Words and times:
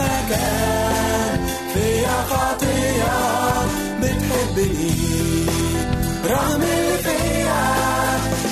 ومهما 0.00 0.20
كان 0.30 1.46
فيا 1.74 2.16
خطية 2.30 3.18
بتحبني. 4.00 4.90
رغم 6.24 6.62
اللي 6.62 6.98
فيا 6.98 7.62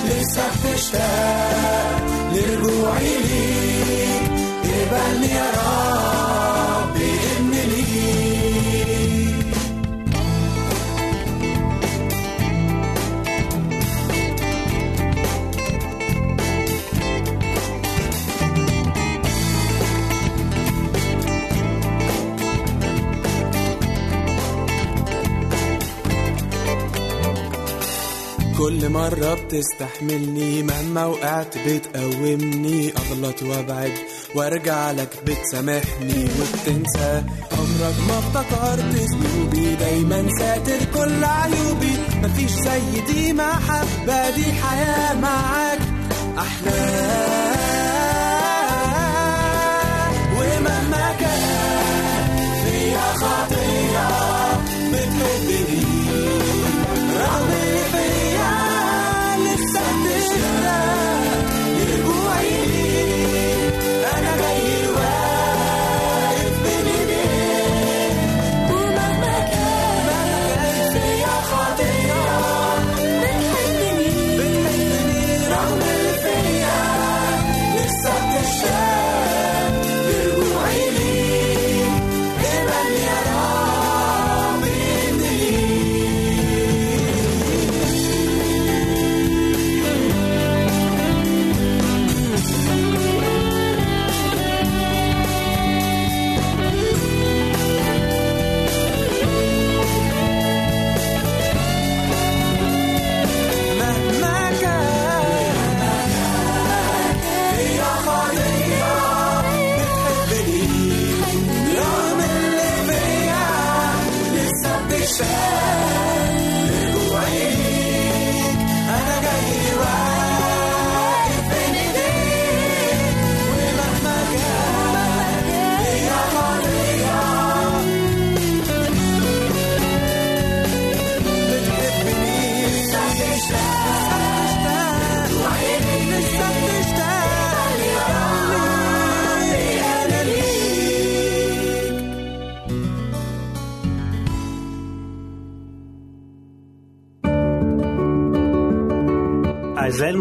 لسه 0.08 0.42
بتشتاق 0.64 2.02
لرجوعي 2.32 3.16
ليك 3.18 4.30
قبلني 4.64 5.30
يا 5.34 5.50
رب 5.56 6.07
كل 28.58 28.88
مرة 28.88 29.34
بتستحملني 29.34 30.62
مهما 30.62 31.06
وقعت 31.06 31.58
بتقومني. 31.58 32.92
أغلط 32.96 33.42
وأبعد 33.42 33.92
وأرجع 34.34 34.90
لك 34.90 35.08
بتسامحني. 35.26 36.24
وبتنسى 36.24 37.22
عمرك 37.52 37.94
ما 38.08 38.18
افتكرت 38.18 38.94
ذنوبي 38.94 39.74
دايما 39.74 40.28
ساتر 40.38 40.84
كل 40.94 41.24
عيوبي. 41.24 41.96
مفيش 42.22 42.50
زي 42.50 43.00
دي 43.06 43.32
محبة 43.32 44.30
دي 44.30 44.52
حياة 44.52 45.14
معاك. 45.14 45.78
أحلى 46.38 46.98
ومهما 50.36 51.16
كان 51.20 52.36
فيها 52.64 53.14
خاطر. 53.14 53.57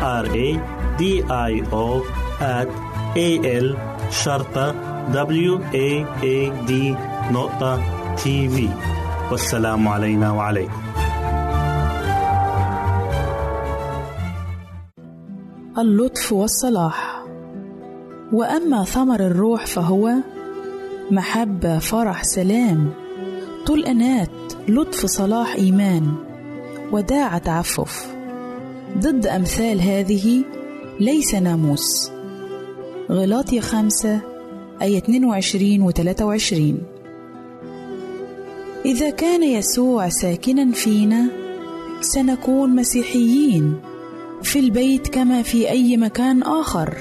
R 0.00 0.26
A 0.26 0.48
D 0.98 1.02
I 1.30 1.52
O 1.72 2.02
at 2.40 2.68
A 3.16 3.28
L 3.62 3.76
شرطة 4.10 4.74
W 5.12 5.60
A 5.74 6.04
A 6.22 6.50
D 6.68 6.72
نقطة 7.32 7.82
تي 8.16 8.48
في 8.48 8.68
والسلام 9.30 9.88
علينا 9.88 10.32
وعليكم. 10.32 10.82
اللطف 15.78 16.32
والصلاح. 16.32 17.24
وأما 18.32 18.84
ثمر 18.84 19.20
الروح 19.20 19.66
فهو 19.66 20.10
محبة 21.10 21.78
فرح 21.78 22.24
سلام 22.24 22.90
طول 23.66 23.84
أنات 23.84 24.52
لطف 24.68 25.06
صلاح 25.06 25.54
إيمان 25.54 26.14
وداع 26.92 27.38
تعفف. 27.38 28.15
ضد 28.98 29.26
أمثال 29.26 29.80
هذه 29.80 30.44
ليس 31.00 31.34
ناموس. 31.34 32.10
غلاطيا 33.10 33.60
خمسة 33.60 34.20
آية 34.82 34.98
22 34.98 35.82
و 35.82 35.90
23 35.90 36.78
إذا 38.84 39.10
كان 39.10 39.42
يسوع 39.42 40.08
ساكنا 40.08 40.72
فينا 40.72 41.28
سنكون 42.00 42.76
مسيحيين 42.76 43.74
في 44.42 44.58
البيت 44.58 45.08
كما 45.08 45.42
في 45.42 45.70
أي 45.70 45.96
مكان 45.96 46.42
آخر. 46.42 46.96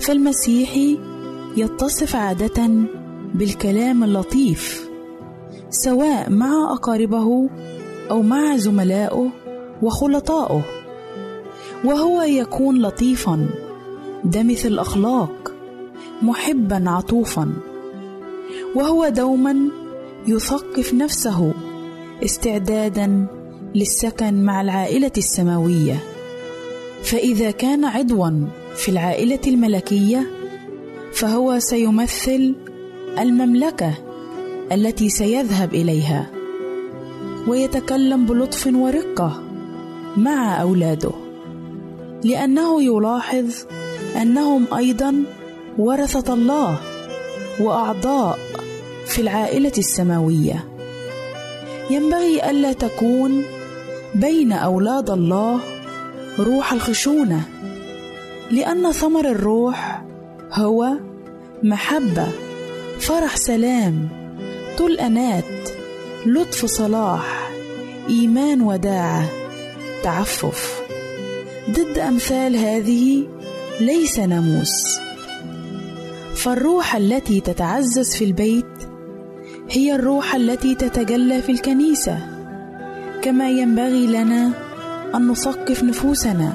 فالمسيحي 0.00 0.98
يتصف 1.56 2.16
عادة 2.16 2.70
بالكلام 3.34 4.04
اللطيف 4.04 4.90
سواء 5.70 6.30
مع 6.30 6.72
أقاربه 6.72 7.50
أو 8.10 8.22
مع 8.22 8.56
زملائه 8.56 9.30
وخلطائه 9.82 10.62
وهو 11.84 12.22
يكون 12.22 12.82
لطيفا 12.82 13.46
دمث 14.24 14.66
الأخلاق 14.66 15.52
محبا 16.22 16.84
عطوفا. 16.90 17.52
وهو 18.74 19.08
دوما 19.08 19.68
يثقف 20.28 20.94
نفسه 20.94 21.54
استعدادا 22.24 23.26
للسكن 23.74 24.44
مع 24.44 24.60
العائلة 24.60 25.12
السماوية. 25.16 25.96
فإذا 27.02 27.50
كان 27.50 27.84
عضوا 27.84 28.30
في 28.76 28.88
العائلة 28.88 29.40
الملكية 29.46 30.26
فهو 31.12 31.58
سيمثل 31.58 32.54
المملكة 33.18 33.94
التي 34.72 35.08
سيذهب 35.08 35.74
إليها. 35.74 36.30
ويتكلم 37.48 38.26
بلطف 38.26 38.66
ورقة. 38.66 39.49
مع 40.16 40.62
أولاده 40.62 41.10
لأنه 42.24 42.82
يلاحظ 42.82 43.54
أنهم 44.22 44.66
أيضا 44.76 45.14
ورثة 45.78 46.34
الله 46.34 46.80
وأعضاء 47.60 48.38
في 49.06 49.22
العائلة 49.22 49.72
السماوية. 49.78 50.64
ينبغي 51.90 52.50
ألا 52.50 52.72
تكون 52.72 53.42
بين 54.14 54.52
أولاد 54.52 55.10
الله 55.10 55.60
روح 56.38 56.72
الخشونة 56.72 57.42
لأن 58.50 58.92
ثمر 58.92 59.30
الروح 59.30 60.04
هو 60.52 60.88
محبة 61.62 62.26
فرح 63.00 63.36
سلام 63.36 64.08
طول 64.78 64.98
أنات 64.98 65.44
لطف 66.26 66.64
صلاح 66.64 67.50
إيمان 68.08 68.60
وداعة. 68.60 69.39
تعفف 70.02 70.82
ضد 71.70 71.98
أمثال 71.98 72.56
هذه 72.56 73.26
ليس 73.80 74.18
ناموس. 74.18 74.98
فالروح 76.34 76.96
التي 76.96 77.40
تتعزز 77.40 78.16
في 78.16 78.24
البيت 78.24 78.64
هي 79.70 79.94
الروح 79.94 80.34
التي 80.34 80.74
تتجلى 80.74 81.42
في 81.42 81.52
الكنيسة 81.52 82.18
كما 83.22 83.50
ينبغي 83.50 84.06
لنا 84.06 84.52
أن 85.14 85.28
نثقف 85.28 85.82
نفوسنا 85.82 86.52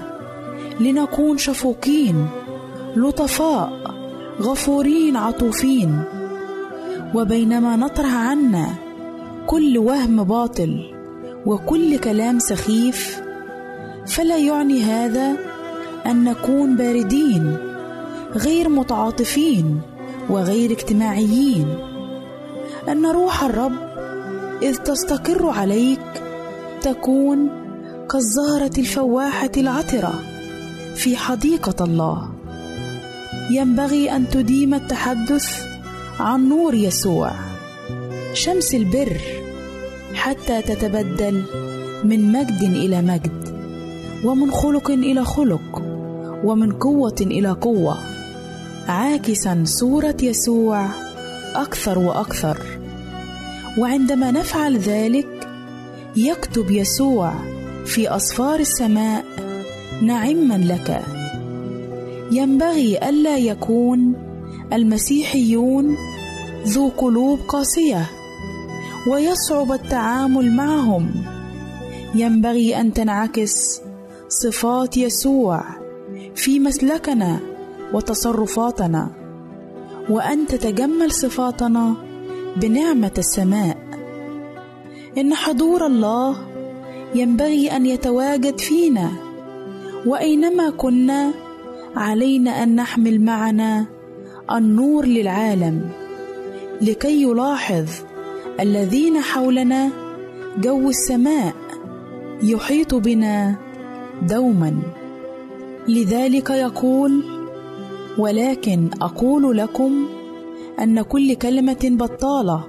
لنكون 0.80 1.38
شفوقين 1.38 2.28
لطفاء 2.96 3.70
غفورين 4.42 5.18
عطوفين. 5.18 6.04
وبينما 7.16 7.76
نطرح 7.76 8.16
عنا 8.16 8.68
كل 9.48 9.78
وهم 9.78 10.24
باطل 10.24 10.92
وكل 11.46 11.98
كلام 11.98 12.40
سخيف 12.40 13.25
فلا 14.08 14.38
يعني 14.38 14.82
هذا 14.84 15.38
أن 16.06 16.24
نكون 16.24 16.76
باردين 16.76 17.58
غير 18.36 18.70
متعاطفين 18.70 19.82
وغير 20.30 20.72
اجتماعيين. 20.72 21.68
أن 22.90 23.06
روح 23.06 23.44
الرب 23.44 23.76
إذ 24.62 24.76
تستقر 24.76 25.50
عليك 25.50 26.00
تكون 26.82 27.50
كالزهرة 28.12 28.72
الفواحة 28.78 29.52
العطرة 29.58 30.14
في 30.96 31.18
حديقة 31.18 31.84
الله. 31.84 32.30
ينبغي 33.52 34.16
أن 34.16 34.30
تديم 34.30 34.74
التحدث 34.74 35.66
عن 36.20 36.50
نور 36.50 36.74
يسوع 36.74 37.32
شمس 38.34 38.76
البر 38.76 39.18
حتى 40.14 40.62
تتبدل 40.62 41.44
من 42.04 42.32
مجد 42.32 42.62
إلى 42.62 43.02
مجد. 43.02 43.55
ومن 44.24 44.52
خلق 44.52 44.92
إلى 44.92 45.26
خلق 45.26 45.82
ومن 46.44 46.72
قوة 46.72 47.16
إلى 47.22 47.52
قوة. 47.52 47.98
عاكسا 48.88 49.64
صورة 49.66 50.18
يسوع 50.24 50.88
أكثر 51.56 52.00
وأكثر. 52.00 52.58
وعندما 53.78 54.32
نفعل 54.32 54.78
ذلك 54.78 55.48
يكتب 56.16 56.72
يسوع 56.72 57.34
في 57.86 58.16
اسفار 58.16 58.60
السماء 58.60 59.26
نعما 60.02 60.58
لك. 60.58 61.04
ينبغي 62.32 63.10
ألا 63.10 63.38
يكون 63.38 64.14
المسيحيون 64.74 65.98
ذو 66.66 66.92
قلوب 66.98 67.40
قاسية 67.48 68.10
ويصعب 69.12 69.72
التعامل 69.72 70.52
معهم. 70.52 71.12
ينبغي 72.16 72.80
أن 72.82 72.94
تنعكس 72.94 73.82
صفات 74.44 74.98
يسوع 74.98 75.64
في 76.36 76.60
مسلكنا 76.60 77.40
وتصرفاتنا 77.94 79.10
وأن 80.10 80.48
تتجمل 80.48 81.12
صفاتنا 81.12 81.94
بنعمة 82.58 83.12
السماء. 83.18 83.78
إن 85.18 85.34
حضور 85.34 85.86
الله 85.86 86.38
ينبغي 87.16 87.72
أن 87.72 87.86
يتواجد 87.86 88.60
فينا 88.60 89.12
وأينما 90.06 90.70
كنا 90.70 91.32
علينا 91.96 92.64
أن 92.64 92.76
نحمل 92.76 93.22
معنا 93.22 93.86
النور 94.52 95.06
للعالم 95.06 95.90
لكي 96.82 97.22
يلاحظ 97.24 97.86
الذين 98.60 99.22
حولنا 99.22 99.90
جو 100.58 100.90
السماء 100.90 101.54
يحيط 102.44 102.96
بنا 102.96 103.65
دوما. 104.22 104.80
لذلك 105.88 106.50
يقول 106.50 107.24
ولكن 108.18 108.90
أقول 109.02 109.58
لكم 109.58 110.06
أن 110.80 111.02
كل 111.02 111.34
كلمة 111.34 111.78
بطالة 111.84 112.64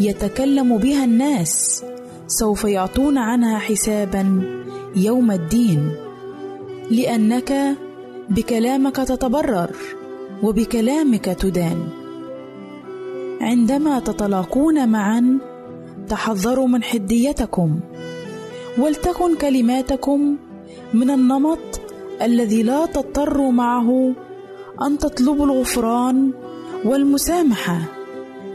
يتكلم 0.00 0.76
بها 0.78 1.04
الناس 1.04 1.84
سوف 2.26 2.64
يعطون 2.64 3.18
عنها 3.18 3.58
حسابا 3.58 4.42
يوم 4.96 5.30
الدين 5.30 5.90
لأنك 6.90 7.76
بكلامك 8.30 8.96
تتبرر 8.96 9.70
وبكلامك 10.42 11.24
تدان. 11.24 11.88
عندما 13.40 13.98
تتلاقون 14.00 14.88
معا 14.88 15.38
تحذروا 16.08 16.68
من 16.68 16.82
حديتكم 16.82 17.80
ولتكن 18.78 19.36
كلماتكم 19.36 20.36
من 20.94 21.10
النمط 21.10 21.80
الذي 22.22 22.62
لا 22.62 22.86
تضطروا 22.86 23.52
معه 23.52 24.12
أن 24.82 24.98
تطلبوا 24.98 25.46
الغفران 25.46 26.30
والمسامحة 26.84 27.82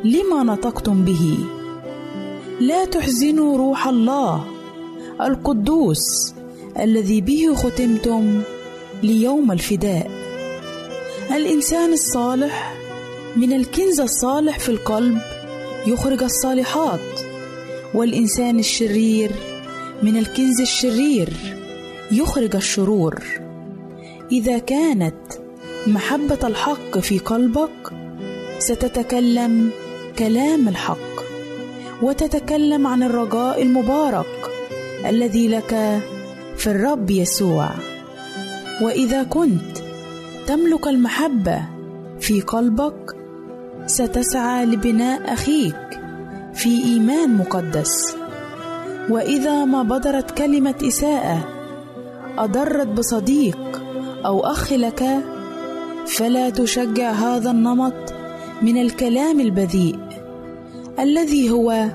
لما 0.03 0.43
نطقتم 0.43 1.05
به. 1.05 1.37
لا 2.59 2.85
تحزنوا 2.85 3.57
روح 3.57 3.87
الله 3.87 4.45
القدوس 5.21 6.33
الذي 6.79 7.21
به 7.21 7.55
ختمتم 7.55 8.41
ليوم 9.03 9.51
الفداء. 9.51 10.11
الإنسان 11.31 11.93
الصالح 11.93 12.73
من 13.35 13.53
الكنز 13.53 13.99
الصالح 13.99 14.59
في 14.59 14.69
القلب 14.69 15.17
يخرج 15.87 16.23
الصالحات 16.23 17.19
والإنسان 17.93 18.59
الشرير 18.59 19.31
من 20.03 20.17
الكنز 20.17 20.61
الشرير. 20.61 21.56
يخرج 22.11 22.55
الشرور. 22.55 23.23
إذا 24.31 24.57
كانت 24.57 25.15
محبة 25.87 26.39
الحق 26.43 26.97
في 26.97 27.19
قلبك 27.19 27.93
ستتكلم 28.59 29.71
كلام 30.19 30.67
الحق 30.67 31.17
وتتكلم 32.01 32.87
عن 32.87 33.03
الرجاء 33.03 33.61
المبارك 33.61 34.51
الذي 35.05 35.47
لك 35.47 36.01
في 36.57 36.67
الرب 36.67 37.11
يسوع. 37.11 37.69
وإذا 38.81 39.23
كنت 39.23 39.77
تملك 40.47 40.87
المحبة 40.87 41.61
في 42.19 42.41
قلبك 42.41 43.15
ستسعى 43.85 44.65
لبناء 44.65 45.33
أخيك 45.33 45.99
في 46.53 46.83
إيمان 46.83 47.37
مقدس. 47.37 48.15
وإذا 49.09 49.65
ما 49.65 49.83
بدرت 49.83 50.31
كلمة 50.31 50.75
إساءة 50.83 51.56
أضرت 52.37 52.87
بصديق 52.87 53.81
أو 54.25 54.39
أخ 54.39 54.73
لك 54.73 55.03
فلا 56.07 56.49
تشجع 56.49 57.11
هذا 57.11 57.51
النمط 57.51 58.13
من 58.61 58.81
الكلام 58.81 59.39
البذيء 59.39 59.99
الذي 60.99 61.49
هو 61.49 61.85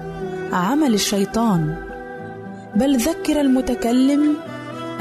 عمل 0.52 0.94
الشيطان. 0.94 1.74
بل 2.76 2.96
ذكر 2.96 3.40
المتكلم 3.40 4.34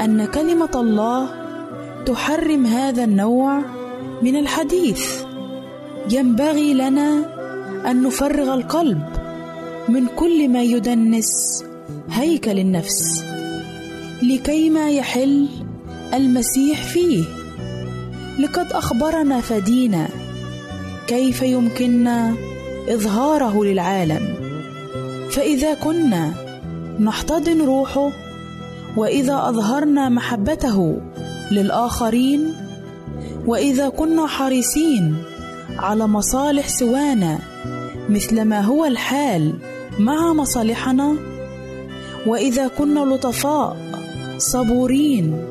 أن 0.00 0.24
كلمة 0.24 0.70
الله 0.74 1.28
تحرم 2.06 2.66
هذا 2.66 3.04
النوع 3.04 3.62
من 4.22 4.36
الحديث. 4.36 5.22
ينبغي 6.10 6.74
لنا 6.74 7.24
أن 7.90 8.02
نفرغ 8.02 8.54
القلب 8.54 9.02
من 9.88 10.06
كل 10.06 10.48
ما 10.48 10.62
يدنس 10.62 11.64
هيكل 12.10 12.58
النفس. 12.58 13.31
لكيما 14.22 14.90
يحل 14.90 15.48
المسيح 16.14 16.82
فيه. 16.82 17.24
لقد 18.38 18.72
أخبرنا 18.72 19.40
فدينا 19.40 20.08
كيف 21.06 21.42
يمكننا 21.42 22.34
إظهاره 22.88 23.64
للعالم. 23.64 24.34
فإذا 25.30 25.74
كنا 25.74 26.34
نحتضن 27.00 27.62
روحه 27.62 28.10
وإذا 28.96 29.48
أظهرنا 29.48 30.08
محبته 30.08 31.00
للآخرين 31.50 32.52
وإذا 33.46 33.88
كنا 33.88 34.26
حريصين 34.26 35.16
على 35.78 36.06
مصالح 36.06 36.68
سوانا 36.68 37.38
مثل 38.08 38.42
ما 38.42 38.60
هو 38.60 38.84
الحال 38.84 39.54
مع 39.98 40.32
مصالحنا 40.32 41.16
وإذا 42.26 42.68
كنا 42.68 43.00
لطفاء 43.00 43.76
صبورين 44.42 45.44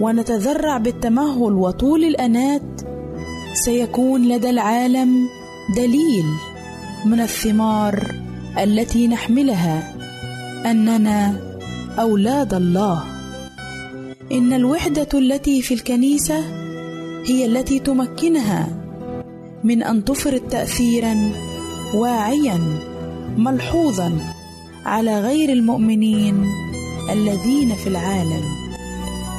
ونتذرع 0.00 0.78
بالتمهل 0.78 1.52
وطول 1.52 2.04
الأنات. 2.04 2.80
سيكون 3.54 4.28
لدى 4.28 4.50
العالم 4.50 5.28
دليل 5.76 6.24
من 7.06 7.20
الثمار 7.20 8.14
التي 8.58 9.08
نحملها 9.08 9.94
أننا 10.70 11.36
أولاد 11.98 12.54
الله. 12.54 13.02
إن 14.32 14.52
الوحدة 14.52 15.08
التي 15.14 15.62
في 15.62 15.74
الكنيسة 15.74 16.38
هي 17.26 17.46
التي 17.46 17.78
تمكنها 17.78 18.68
من 19.64 19.82
أن 19.82 20.04
تفرض 20.04 20.40
تاثيرا 20.40 21.16
واعيا 21.94 22.58
ملحوظا 23.36 24.12
على 24.86 25.20
غير 25.20 25.52
المؤمنين. 25.52 26.44
الذين 27.12 27.74
في 27.74 27.86
العالم. 27.86 28.44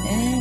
آمين. 0.09 0.40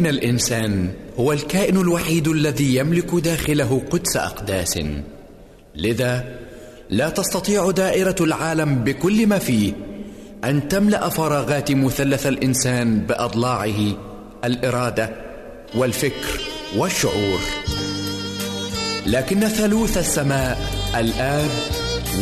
إن 0.00 0.06
الإنسان؟ 0.06 0.90
هو 1.18 1.32
الكائن 1.32 1.76
الوحيد 1.76 2.28
الذي 2.28 2.76
يملك 2.76 3.14
داخله 3.14 3.82
قدس 3.90 4.16
أقداس. 4.16 4.78
لذا 5.76 6.38
لا 6.90 7.08
تستطيع 7.08 7.70
دائرة 7.70 8.14
العالم 8.20 8.74
بكل 8.84 9.26
ما 9.26 9.38
فيه 9.38 9.72
أن 10.44 10.68
تملأ 10.68 11.08
فراغات 11.08 11.72
مثلث 11.72 12.26
الإنسان 12.26 13.00
بأضلاعه 13.00 13.96
الإرادة 14.44 15.10
والفكر 15.74 16.40
والشعور. 16.76 17.40
لكن 19.06 19.40
ثالوث 19.40 19.98
السماء 19.98 20.58
الآب 20.96 21.50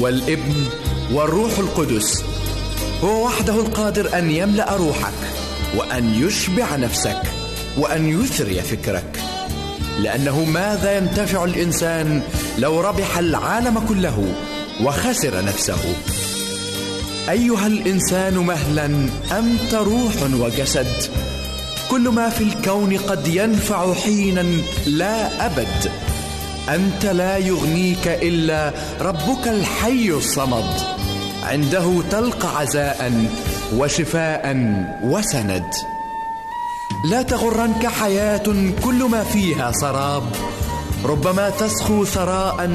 والابن 0.01 0.65
والروح 1.13 1.59
القدس 1.59 2.25
هو 3.05 3.27
وحده 3.27 3.55
القادر 3.55 4.19
أن 4.19 4.31
يملأ 4.31 4.77
روحك 4.77 5.15
وأن 5.77 6.15
يشبع 6.15 6.77
نفسك. 6.77 7.38
وأن 7.79 8.23
يثري 8.23 8.63
فكرك. 8.63 9.21
لأنه 9.99 10.45
ماذا 10.45 10.97
ينتفع 10.97 11.45
الإنسان 11.45 12.23
لو 12.59 12.81
ربح 12.81 13.19
العالم 13.19 13.79
كله 13.79 14.35
وخسر 14.83 15.45
نفسه؟ 15.45 15.95
أيها 17.31 17.67
الإنسان 17.67 18.35
مهلا 18.35 18.87
أنت 19.39 19.75
روح 19.75 20.15
وجسد. 20.41 20.93
كل 21.91 22.09
ما 22.09 22.29
في 22.29 22.45
الكون 22.45 22.97
قد 22.97 23.29
ينفع 23.29 23.95
حينا 23.95 24.45
لا 24.87 25.47
أبد. 25.47 25.91
أنت 26.69 27.07
لا 27.07 27.37
يغنيك 27.37 28.09
إلا 28.09 28.73
ربك 29.01 29.49
الحي 29.49 30.11
الصمد. 30.11 30.71
عنده 31.43 32.03
تلقى 32.11 32.59
عزاء 32.59 33.27
وشفاء 33.77 34.57
وسند. 35.03 35.98
لا 37.05 37.23
تغرنك 37.23 37.87
حياة 37.87 38.43
كل 38.85 39.05
ما 39.11 39.25
فيها 39.25 39.73
سراب. 39.73 40.23
ربما 41.05 41.51
تسخو 41.51 42.05
ثراء 42.05 42.71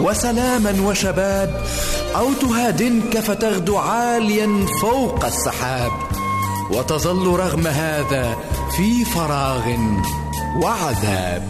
وسلاما 0.00 0.74
وشباب 0.86 1.62
أو 2.16 2.32
تهادنك 2.32 3.18
فتغدو 3.18 3.76
عاليا 3.76 4.66
فوق 4.82 5.24
السحاب. 5.24 5.90
وتظل 6.70 7.26
رغم 7.26 7.66
هذا 7.66 8.36
في 8.76 9.04
فراغ 9.04 9.62
وعذاب. 10.62 11.42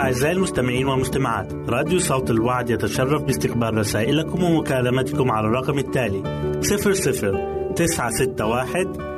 أعزائي 0.00 0.32
المستمعين 0.32 0.86
والمستمعات 0.86 1.52
راديو 1.68 1.98
صوت 1.98 2.30
الوعد 2.30 2.70
يتشرف 2.70 3.22
باستقبال 3.22 3.78
رسائلكم 3.78 4.44
ومكالمتكم 4.44 5.30
على 5.30 5.46
الرقم 5.46 5.78
التالي 5.78 6.22
00 6.62 7.72
961 7.76 9.17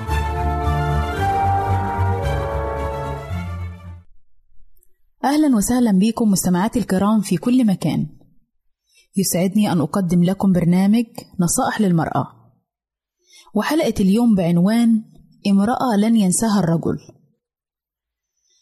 أهلا 5.31 5.55
وسهلا 5.55 5.91
بكم 5.91 6.31
مستمعاتي 6.31 6.79
الكرام 6.79 7.21
في 7.21 7.37
كل 7.37 7.65
مكان. 7.65 8.07
يسعدني 9.17 9.71
أن 9.71 9.81
أقدم 9.81 10.23
لكم 10.23 10.51
برنامج 10.51 11.05
نصائح 11.39 11.81
للمرأة. 11.81 12.27
وحلقة 13.55 13.93
اليوم 13.99 14.35
بعنوان 14.35 15.03
امرأة 15.47 15.95
لن 15.97 16.15
ينساها 16.15 16.59
الرجل. 16.59 16.97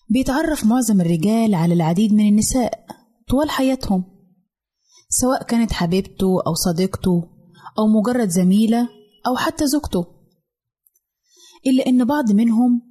بيتعرف 0.09 0.65
معظم 0.65 1.01
الرجال 1.01 1.55
على 1.55 1.73
العديد 1.73 2.13
من 2.13 2.27
النساء 2.27 2.85
طوال 3.29 3.49
حياتهم 3.49 4.03
سواء 5.09 5.43
كانت 5.43 5.73
حبيبته 5.73 6.41
أو 6.47 6.53
صديقته 6.53 7.23
أو 7.79 7.87
مجرد 7.99 8.29
زميلة 8.29 8.89
أو 9.27 9.35
حتى 9.35 9.67
زوجته. 9.67 10.05
إلا 11.67 11.87
إن 11.87 12.05
بعض 12.05 12.31
منهم 12.31 12.81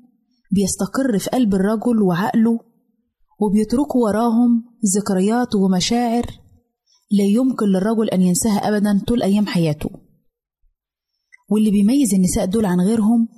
بيستقر 0.53 1.19
في 1.19 1.31
قلب 1.31 1.55
الرجل 1.55 2.03
وعقله 2.03 2.68
وبيتركوا 3.39 4.09
وراهم 4.09 4.65
ذكريات 4.97 5.55
ومشاعر 5.55 6.27
لا 7.11 7.25
يمكن 7.25 7.67
للرجل 7.67 8.09
أن 8.09 8.23
ينساها 8.23 8.69
أبدا 8.69 9.05
طول 9.07 9.23
أيام 9.23 9.47
حياته. 9.47 9.91
واللي 11.51 11.71
بيميز 11.71 12.15
النساء 12.15 12.45
دول 12.45 12.65
عن 12.65 12.81
غيرهم 12.81 13.29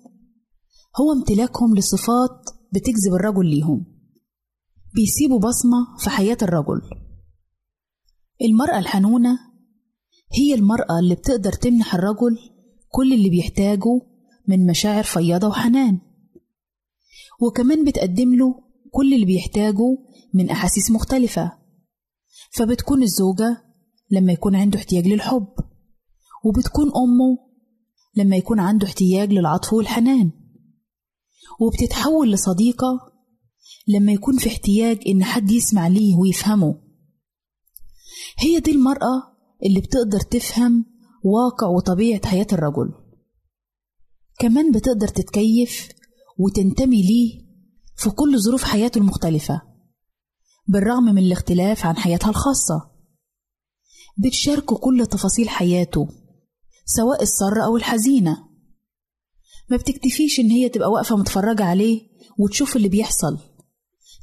هو 1.01 1.13
امتلاكهم 1.13 1.77
لصفات 1.77 2.51
بتجذب 2.73 3.15
الرجل 3.15 3.47
ليهم. 3.47 3.87
بيسيبوا 4.95 5.39
بصمة 5.39 5.97
في 5.99 6.11
حياة 6.11 6.37
الرجل. 6.43 6.81
المرأة 8.43 8.79
الحنونة 8.79 9.39
هي 10.33 10.55
المرأة 10.55 10.99
اللي 10.99 11.15
بتقدر 11.15 11.53
تمنح 11.53 11.95
الرجل 11.95 12.39
كل 12.89 13.13
اللي 13.13 13.31
بيحتاجه 13.31 14.01
من 14.49 14.67
مشاعر 14.67 15.03
فياضة 15.03 15.49
وحنان. 15.49 16.01
وكمان 17.41 17.85
بتقدم 17.85 18.35
له 18.35 18.70
كل 18.93 19.15
اللي 19.15 19.27
بيحتاجه 19.27 19.99
من 20.35 20.51
أحاسيس 20.51 20.91
مختلفة. 20.91 21.53
فبتكون 22.53 23.03
الزوجة 23.03 23.65
لما 24.11 24.33
يكون 24.33 24.57
عنده 24.57 24.79
احتياج 24.79 25.07
للحب 25.07 25.49
وبتكون 26.45 26.87
أمه 26.87 27.39
لما 28.17 28.37
يكون 28.37 28.61
عنده 28.61 28.87
احتياج 28.87 29.33
للعطف 29.33 29.73
والحنان. 29.73 30.31
وبتتحول 31.61 32.33
لصديقة 32.33 33.13
لما 33.89 34.13
يكون 34.13 34.37
في 34.37 34.49
احتياج 34.49 34.99
إن 35.09 35.25
حد 35.25 35.51
يسمع 35.51 35.89
ليه 35.89 36.17
ويفهمه. 36.17 36.83
هي 38.39 38.61
دي 38.61 38.71
المرأة 38.71 39.23
اللي 39.67 39.81
بتقدر 39.81 40.21
تفهم 40.21 40.85
واقع 41.25 41.67
وطبيعة 41.67 42.27
حياة 42.27 42.47
الرجل. 42.53 42.93
كمان 44.39 44.73
بتقدر 44.73 45.09
تتكيف 45.09 45.89
وتنتمي 46.39 47.03
ليه 47.03 47.50
في 48.01 48.11
كل 48.11 48.41
ظروف 48.43 48.65
حياته 48.65 48.99
المختلفة 48.99 49.63
بالرغم 50.69 51.05
من 51.05 51.19
الاختلاف 51.19 51.87
عن 51.87 51.97
حياتها 51.97 52.31
الخاصة. 52.31 52.91
بتشاركه 54.19 54.77
كل 54.77 55.07
تفاصيل 55.07 55.49
حياته 55.49 56.09
سواء 56.87 57.23
السارة 57.23 57.65
أو 57.65 57.77
الحزينة. 57.77 58.49
ما 59.71 59.77
بتكتفيش 59.77 60.41
إن 60.41 60.51
هي 60.51 60.69
تبقى 60.69 60.91
واقفة 60.91 61.17
متفرجة 61.17 61.65
عليه 61.65 62.01
وتشوف 62.39 62.77
اللي 62.77 62.89
بيحصل. 62.89 63.39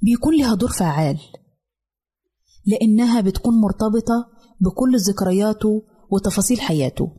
بيكون 0.04 0.38
لها 0.38 0.56
دور 0.56 0.72
فعال. 0.72 1.20
لأنها 2.66 3.22
بتكون 3.22 3.62
مرتبطة 3.62 4.30
بكل 4.62 4.98
ذكرياته 4.98 5.84
وتفاصيل 6.12 6.62
حياته. 6.62 7.18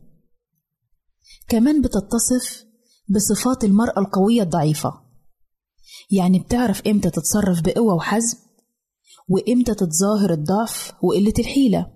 كمان 1.47 1.81
بتتصف 1.81 2.65
بصفات 3.09 3.63
المرأة 3.63 3.99
القوية 3.99 4.41
الضعيفة. 4.41 5.08
يعني 6.11 6.39
بتعرف 6.39 6.81
إمتى 6.87 7.09
تتصرف 7.09 7.61
بقوة 7.61 7.93
وحزم؟ 7.93 8.37
وإمتى 9.29 9.73
تتظاهر 9.73 10.33
الضعف 10.33 10.93
وقلة 11.01 11.33
الحيلة؟ 11.39 11.91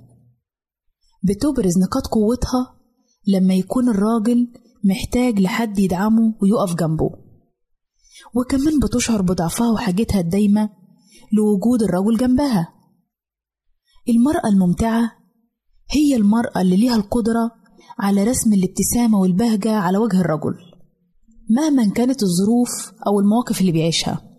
بتبرز 1.23 1.77
نقاط 1.77 2.07
قوتها 2.07 2.79
لما 3.27 3.53
يكون 3.53 3.89
الراجل 3.89 4.47
محتاج 4.83 5.39
لحد 5.39 5.79
يدعمه 5.79 6.35
ويقف 6.41 6.75
جنبه. 6.75 7.09
وكمان 8.35 8.79
بتشعر 8.79 9.21
بضعفها 9.21 9.71
وحاجتها 9.71 10.19
الدايمة 10.19 10.69
لوجود 11.33 11.83
الرجل 11.83 12.17
جنبها. 12.17 12.73
المرأة 14.09 14.47
الممتعة 14.47 15.11
هي 15.91 16.15
المرأة 16.15 16.61
اللي 16.61 16.75
ليها 16.75 16.95
القدرة 16.95 17.51
على 17.99 18.23
رسم 18.23 18.53
الابتسامة 18.53 19.19
والبهجة 19.19 19.71
على 19.71 19.97
وجه 19.97 20.21
الرجل. 20.21 20.72
مهما 21.49 21.89
كانت 21.93 22.23
الظروف 22.23 22.91
أو 23.07 23.19
المواقف 23.19 23.61
اللي 23.61 23.71
بيعيشها. 23.71 24.29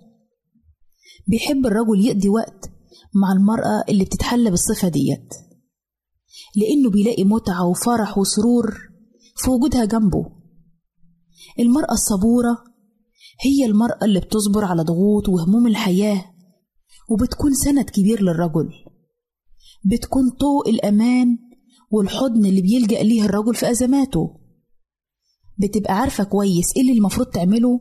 بيحب 1.27 1.67
الرجل 1.67 2.07
يقضي 2.07 2.29
وقت 2.29 2.71
مع 3.15 3.33
المرأة 3.33 3.85
اللي 3.89 4.05
بتتحلى 4.05 4.51
بالصفة 4.51 4.89
ديت 4.89 5.35
لأنه 6.57 6.91
بيلاقي 6.91 7.25
متعة 7.25 7.67
وفرح 7.67 8.19
وسرور 8.19 8.79
في 9.37 9.51
وجودها 9.51 9.85
جنبه. 9.85 10.27
المرأة 11.59 11.93
الصبورة 11.93 12.65
هي 13.41 13.65
المرأة 13.67 14.05
اللي 14.05 14.21
بتصبر 14.21 14.65
على 14.65 14.83
ضغوط 14.83 15.29
وهموم 15.29 15.67
الحياة 15.67 16.25
وبتكون 17.11 17.55
سند 17.55 17.91
كبير 17.91 18.23
للرجل. 18.23 18.69
بتكون 19.85 20.31
طوق 20.31 20.69
الأمان 20.69 21.39
والحضن 21.91 22.47
اللي 22.47 22.63
بيلجأ 22.63 23.03
ليه 23.03 23.25
الرجل 23.25 23.55
في 23.55 23.71
أزماته. 23.71 24.41
بتبقى 25.59 25.95
عارفة 25.95 26.25
كويس 26.25 26.73
إيه 26.77 26.83
اللي 26.83 26.93
المفروض 26.93 27.27
تعمله 27.27 27.81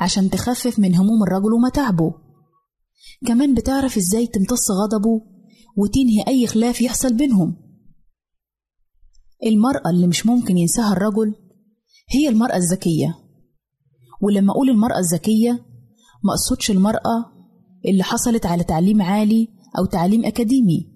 عشان 0.00 0.30
تخفف 0.30 0.78
من 0.78 0.94
هموم 0.94 1.22
الرجل 1.22 1.52
ومتاعبه 1.52 2.14
كمان 3.26 3.54
بتعرف 3.54 3.96
إزاي 3.96 4.26
تمتص 4.26 4.70
غضبه 4.70 5.20
وتنهي 5.76 6.24
أي 6.28 6.46
خلاف 6.46 6.80
يحصل 6.80 7.14
بينهم. 7.16 7.56
المرأة 9.46 9.90
اللي 9.90 10.06
مش 10.06 10.26
ممكن 10.26 10.58
ينساها 10.58 10.92
الرجل 10.92 11.34
هي 12.10 12.28
المرأة 12.28 12.56
الذكية. 12.56 13.18
ولما 14.22 14.52
أقول 14.52 14.70
المرأة 14.70 14.98
الذكية 14.98 15.52
ما 16.24 16.32
أقصدش 16.32 16.70
المرأة 16.70 17.32
اللي 17.86 18.02
حصلت 18.02 18.46
على 18.46 18.64
تعليم 18.64 19.02
عالي 19.02 19.48
أو 19.78 19.84
تعليم 19.84 20.24
أكاديمي 20.24 20.92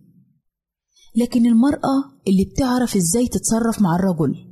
لكن 1.17 1.47
المرأة 1.47 2.21
اللي 2.29 2.45
بتعرف 2.45 2.97
إزاي 2.97 3.29
تتصرف 3.29 3.83
مع 3.83 3.97
الرجل. 3.97 4.52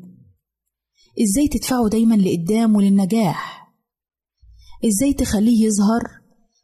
إزاي 1.22 1.48
تدفعه 1.48 1.88
دايما 1.88 2.14
لقدام 2.14 2.76
وللنجاح؟ 2.76 3.70
إزاي 4.86 5.14
تخليه 5.14 5.66
يظهر 5.66 6.02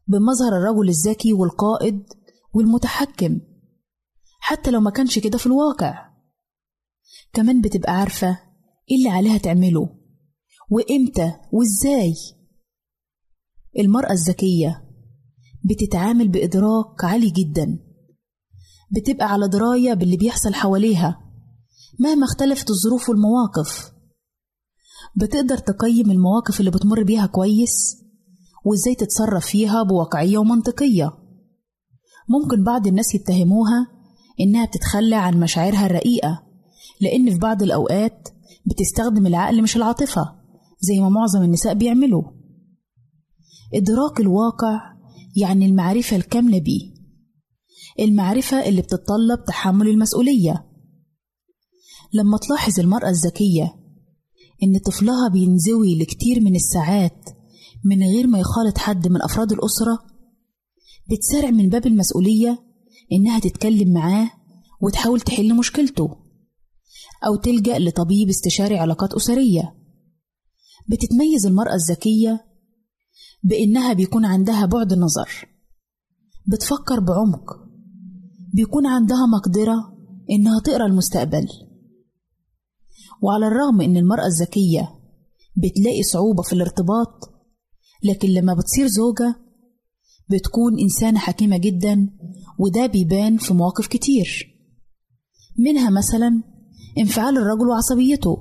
بمظهر 0.09 0.53
الرجل 0.57 0.89
الذكي 0.89 1.33
والقائد 1.33 2.03
والمتحكم؟ 2.55 3.41
حتى 4.41 4.71
لو 4.71 4.81
ما 4.81 4.91
كانش 4.91 5.19
كده 5.19 5.39
في 5.39 5.47
الواقع. 5.47 6.11
كمان 7.33 7.61
بتبقى 7.61 7.93
عارفة 7.93 8.29
إيه 8.91 8.97
اللي 8.99 9.09
عليها 9.09 9.39
تعمله 9.39 9.89
وإمتى 10.71 11.33
وإزاي. 11.53 12.15
المرأة 13.79 14.13
الذكية 14.13 14.83
بتتعامل 15.65 16.29
بإدراك 16.29 17.05
عالي 17.05 17.31
جدا. 17.31 17.79
بتبقى 18.91 19.27
على 19.33 19.49
دراية 19.49 19.95
باللي 19.95 20.17
بيحصل 20.17 20.55
حواليها 20.55 21.21
مهما 22.01 22.25
اختلفت 22.25 22.71
الظروف 22.71 23.09
والمواقف. 23.09 23.96
بتقدر 25.17 25.59
تقيم 25.59 26.11
المواقف 26.11 26.61
اللي 26.61 26.71
بتمر 26.71 27.03
بيها 27.03 27.27
كويس؟ 27.27 27.97
وإزاي 28.65 28.95
تتصرف 28.95 29.47
فيها 29.47 29.83
بواقعية 29.83 30.39
ومنطقية؟ 30.39 31.13
ممكن 32.29 32.65
بعض 32.65 32.87
الناس 32.87 33.15
يتهموها 33.15 33.87
إنها 34.41 34.67
بتتخلى 34.67 35.17
عن 35.17 35.41
مشاعرها 35.41 35.87
الرقيقة 35.87 36.43
لأن 37.01 37.31
في 37.31 37.39
بعض 37.39 37.63
الأوقات 37.63 38.29
بتستخدم 38.67 39.27
العقل 39.27 39.63
مش 39.63 39.77
العاطفة 39.77 40.35
زي 40.81 41.01
ما 41.01 41.09
معظم 41.09 41.43
النساء 41.43 41.75
بيعملوا. 41.75 42.23
إدراك 43.75 44.21
الواقع 44.21 44.81
يعني 45.37 45.67
المعرفة 45.67 46.17
الكاملة 46.17 46.59
بيه. 46.59 46.95
المعرفة 48.01 48.69
اللي 48.69 48.83
بتتطلب 48.83 49.45
تحمل 49.47 49.89
المسؤولية. 49.89 50.67
لما 52.13 52.39
تلاحظ 52.39 52.81
المرأة 52.81 53.09
الذكية 53.09 53.86
إن 54.63 54.79
طفلها 54.79 55.29
بينزوي 55.29 55.99
لكتير 55.99 56.41
من 56.41 56.57
الساعات 56.57 57.25
من 57.85 58.03
غير 58.03 58.27
ما 58.27 58.39
يخالط 58.39 58.79
حد 58.79 59.09
من 59.09 59.23
أفراد 59.23 59.53
الأسرة. 59.53 59.99
بتسارع 61.11 61.51
من 61.51 61.69
باب 61.69 61.87
المسؤولية 61.87 62.59
إنها 63.13 63.39
تتكلم 63.39 63.93
معاه 63.93 64.31
وتحاول 64.83 65.21
تحل 65.21 65.55
مشكلته 65.57 66.17
أو 67.27 67.37
تلجأ 67.37 67.79
لطبيب 67.79 68.29
استشاري 68.29 68.79
علاقات 68.79 69.15
أسرية. 69.15 69.75
بتتميز 70.89 71.47
المرأة 71.47 71.75
الذكية 71.75 72.45
بإنها 73.43 73.93
بيكون 73.93 74.25
عندها 74.25 74.67
بعد 74.67 74.93
نظر 74.93 75.49
بتفكر 76.47 77.01
بعمق. 77.01 77.67
بيكون 78.55 78.87
عندها 78.87 79.27
مقدرة 79.27 79.97
إنها 80.31 80.61
تقرأ 80.61 80.87
المستقبل. 80.87 81.49
وعلى 83.23 83.47
الرغم 83.47 83.81
إن 83.81 83.97
المرأة 83.97 84.27
الذكية 84.27 84.89
بتلاقي 85.57 86.03
صعوبة 86.03 86.43
في 86.43 86.53
الارتباط 86.53 87.37
لكن 88.05 88.29
لما 88.29 88.55
بتصير 88.55 88.87
زوجة 88.87 89.35
بتكون 90.31 90.79
إنسانة 90.79 91.19
حكيمة 91.19 91.57
جدا 91.57 92.11
وده 92.59 92.87
بيبان 92.87 93.37
في 93.37 93.55
مواقف 93.55 93.87
كتير. 93.87 94.57
منها 95.59 95.91
مثلا 95.91 96.43
انفعال 96.99 97.39
الرجل 97.39 97.69
وعصبيته. 97.69 98.37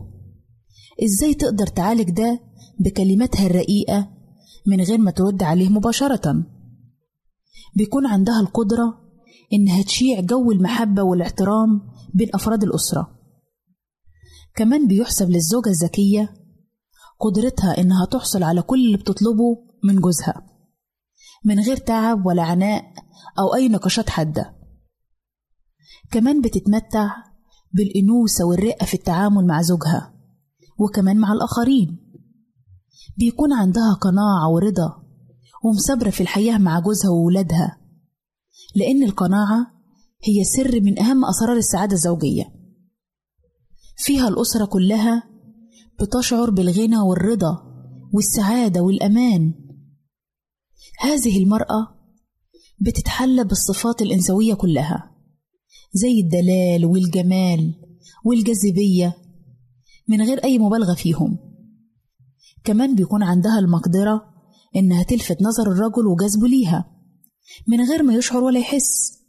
إزاي 1.04 1.34
تقدر 1.34 1.68
تعالج 1.68 2.10
ده 2.10 2.40
بكلماتها 2.80 3.46
الرقيقة 3.46 4.10
من 4.68 4.82
غير 4.82 4.98
ما 4.98 5.12
ترد 5.12 5.44
عليه 5.44 5.70
مباشرة؟ 5.70 6.46
بيكون 7.76 8.06
عندها 8.06 8.40
القدرة 8.40 9.02
إنها 9.54 9.84
تشيع 9.84 10.20
جو 10.20 10.52
المحبة 10.52 11.04
والاحترام 11.04 11.82
بين 12.14 12.30
أفراد 12.34 12.64
الأسرة. 12.64 13.15
كمان 14.56 14.88
بيحسب 14.88 15.30
للزوجة 15.30 15.70
الذكية 15.70 16.34
قدرتها 17.20 17.78
إنها 17.78 18.06
تحصل 18.06 18.44
على 18.44 18.62
كل 18.62 18.86
اللي 18.86 18.98
بتطلبه 18.98 19.58
من 19.84 20.02
جوزها 20.02 20.46
من 21.46 21.60
غير 21.60 21.78
تعب 21.78 22.26
ولا 22.26 22.44
عناء 22.44 22.84
أو 23.40 23.56
أي 23.56 23.70
نقاشات 23.70 24.10
حادة. 24.10 24.56
كمان 26.12 26.42
بتتمتع 26.42 27.10
بالأنوثة 27.74 28.46
والرقة 28.46 28.86
في 28.86 28.94
التعامل 28.94 29.48
مع 29.48 29.62
زوجها 29.62 30.14
وكمان 30.80 31.18
مع 31.18 31.34
الآخرين. 31.34 31.98
بيكون 33.18 33.54
عندها 33.54 33.94
قناعة 33.94 34.50
ورضا 34.50 35.04
ومثابرة 35.64 36.10
في 36.10 36.22
الحياة 36.22 36.58
مع 36.58 36.80
جوزها 36.80 37.12
وولادها 37.12 37.78
لأن 38.76 39.04
القناعة 39.04 39.68
هي 40.24 40.44
سر 40.44 40.82
من 40.82 41.00
أهم 41.00 41.26
أسرار 41.26 41.58
السعادة 41.58 41.94
الزوجية. 41.94 42.55
فيها 43.98 44.28
الأسرة 44.28 44.66
كلها 44.66 45.24
بتشعر 46.02 46.50
بالغنى 46.50 46.98
والرضا 46.98 47.66
والسعادة 48.14 48.82
والأمان. 48.82 49.54
هذه 51.00 51.44
المرأة 51.44 51.96
بتتحلى 52.82 53.44
بالصفات 53.44 54.02
الإنثوية 54.02 54.54
كلها 54.54 55.12
زي 55.94 56.20
الدلال 56.20 56.86
والجمال 56.86 57.74
والجاذبية 58.26 59.18
من 60.08 60.22
غير 60.22 60.44
أي 60.44 60.60
مبالغة 60.60 60.94
فيهم. 60.94 61.38
كمان 62.64 62.96
بيكون 62.96 63.24
عندها 63.24 63.60
المقدرة 63.60 64.22
إنها 64.76 65.04
تلفت 65.04 65.42
نظر 65.42 65.72
الرجل 65.72 66.08
وجذبه 66.08 66.48
ليها 66.48 66.92
من 67.68 67.82
غير 67.82 68.04
ما 68.04 68.14
يشعر 68.14 68.44
ولا 68.44 68.60
يحس. 68.60 69.20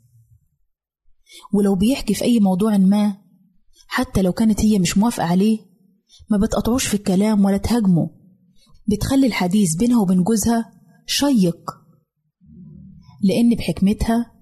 ولو 1.53 1.75
بيحكي 1.75 2.15
في 2.15 2.25
أي 2.25 2.41
موضوع 2.41 2.77
ما 2.77 3.26
حتى 3.87 4.23
لو 4.23 4.33
كانت 4.33 4.61
هي 4.61 4.79
مش 4.79 4.99
موافقة 4.99 5.27
عليه 5.27 5.59
ما 6.31 6.39
بتقطعوش 6.43 6.87
في 6.87 6.95
الكلام 6.95 7.45
ولا 7.45 7.57
تهاجمه 7.57 8.11
بتخلي 8.89 9.27
الحديث 9.27 9.77
بينها 9.79 10.01
وبين 10.01 10.23
جوزها 10.23 10.73
شيق 11.07 11.71
لأن 13.23 13.55
بحكمتها 13.55 14.33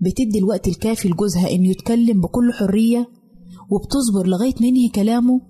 بتدي 0.00 0.38
الوقت 0.38 0.68
الكافي 0.68 1.08
لجوزها 1.08 1.50
إنه 1.50 1.68
يتكلم 1.68 2.20
بكل 2.20 2.52
حرية 2.52 3.08
وبتصبر 3.70 4.26
لغاية 4.26 4.54
ما 4.60 4.66
ينهي 4.66 4.88
كلامه 4.88 5.40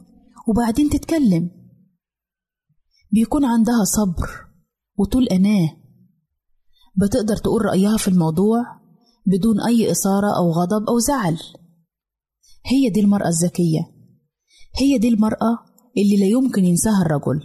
وبعدين 0.49 0.91
تتكلم. 0.91 1.51
بيكون 3.13 3.45
عندها 3.45 3.85
صبر 3.85 4.31
وطول 4.99 5.25
أناه. 5.25 5.77
بتقدر 6.97 7.37
تقول 7.37 7.65
رأيها 7.65 7.97
في 7.97 8.09
الموضوع 8.09 8.65
بدون 9.27 9.61
أي 9.61 9.91
إثارة 9.91 10.37
أو 10.37 10.51
غضب 10.51 10.89
أو 10.89 10.99
زعل. 10.99 11.39
هي 12.67 12.91
دي 12.91 13.01
المرأة 13.01 13.29
الذكية. 13.29 13.81
هي 14.81 14.99
دي 14.99 15.09
المرأة 15.09 15.59
اللي 15.97 16.17
لا 16.17 16.27
يمكن 16.27 16.65
ينساها 16.65 17.03
الرجل. 17.03 17.41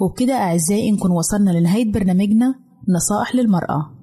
وبكده 0.00 0.34
أعزائي 0.34 0.90
نكون 0.92 1.10
وصلنا 1.10 1.50
لنهاية 1.50 1.92
برنامجنا 1.92 2.54
نصائح 2.88 3.34
للمرأة. 3.34 3.98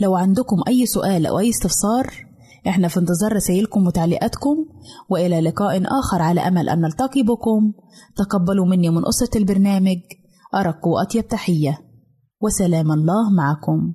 لو 0.00 0.14
عندكم 0.14 0.56
أي 0.68 0.86
سؤال 0.86 1.26
أو 1.26 1.38
أي 1.38 1.50
استفسار 1.50 2.26
إحنا 2.68 2.88
في 2.88 3.00
انتظار 3.00 3.32
رسائلكم 3.32 3.86
وتعليقاتكم 3.86 4.56
وإلى 5.10 5.40
لقاء 5.40 5.82
آخر 5.82 6.22
على 6.22 6.40
أمل 6.40 6.68
أن 6.68 6.80
نلتقي 6.80 7.22
بكم. 7.22 7.72
تقبلوا 8.16 8.66
مني 8.66 8.90
من 8.90 9.06
أسرة 9.06 9.38
البرنامج 9.38 9.98
أرق 10.54 10.86
وأطيب 10.86 11.28
تحية. 11.28 11.78
وسلام 12.40 12.92
الله 12.92 13.30
معكم. 13.30 13.94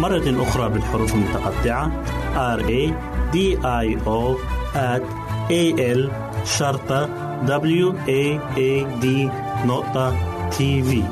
مرة 0.00 0.42
أخرى 0.42 0.68
بالحروف 0.68 1.14
المتقطعة 1.14 2.04
R 2.56 2.60
A 2.62 2.92
D 3.32 3.36
I 3.64 3.86
O 4.06 4.36
at 4.74 5.02
A 5.50 5.62
L 5.98 6.10
شرطة 6.58 7.06
W 7.46 7.92
A 8.08 8.40
A 8.56 9.02
D 9.02 9.06
نقطة 9.66 10.16
تي 10.50 10.82
في 10.82 11.02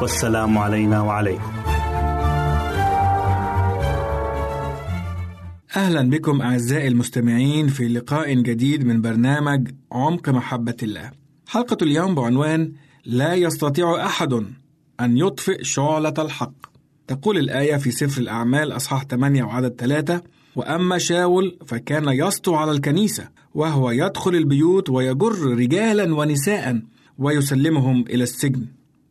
والسلام 0.00 0.58
علينا 0.58 1.00
وعليكم 1.00 1.52
أهلا 5.76 6.10
بكم 6.10 6.42
أعزائي 6.42 6.88
المستمعين 6.88 7.68
في 7.68 7.88
لقاء 7.88 8.34
جديد 8.34 8.84
من 8.84 9.00
برنامج 9.00 9.70
عمق 9.92 10.28
محبة 10.28 10.76
الله. 10.82 11.10
حلقة 11.48 11.76
اليوم 11.82 12.14
بعنوان 12.14 12.72
لا 13.04 13.34
يستطيع 13.34 14.06
أحد 14.06 14.32
أن 15.00 15.16
يطفئ 15.16 15.64
شعلة 15.64 16.14
الحق. 16.18 16.71
تقول 17.12 17.38
الآية 17.38 17.76
في 17.76 17.90
سفر 17.90 18.20
الأعمال 18.20 18.72
أصحاح 18.72 19.04
8 19.04 19.44
وعدد 19.44 19.74
3: 19.78 20.22
وأما 20.56 20.98
شاول 20.98 21.58
فكان 21.66 22.08
يسطو 22.08 22.54
على 22.54 22.70
الكنيسة 22.70 23.28
وهو 23.54 23.90
يدخل 23.90 24.34
البيوت 24.34 24.90
ويجر 24.90 25.42
رجالا 25.42 26.14
ونساء 26.14 26.82
ويسلمهم 27.18 28.04
إلى 28.10 28.22
السجن. 28.22 28.66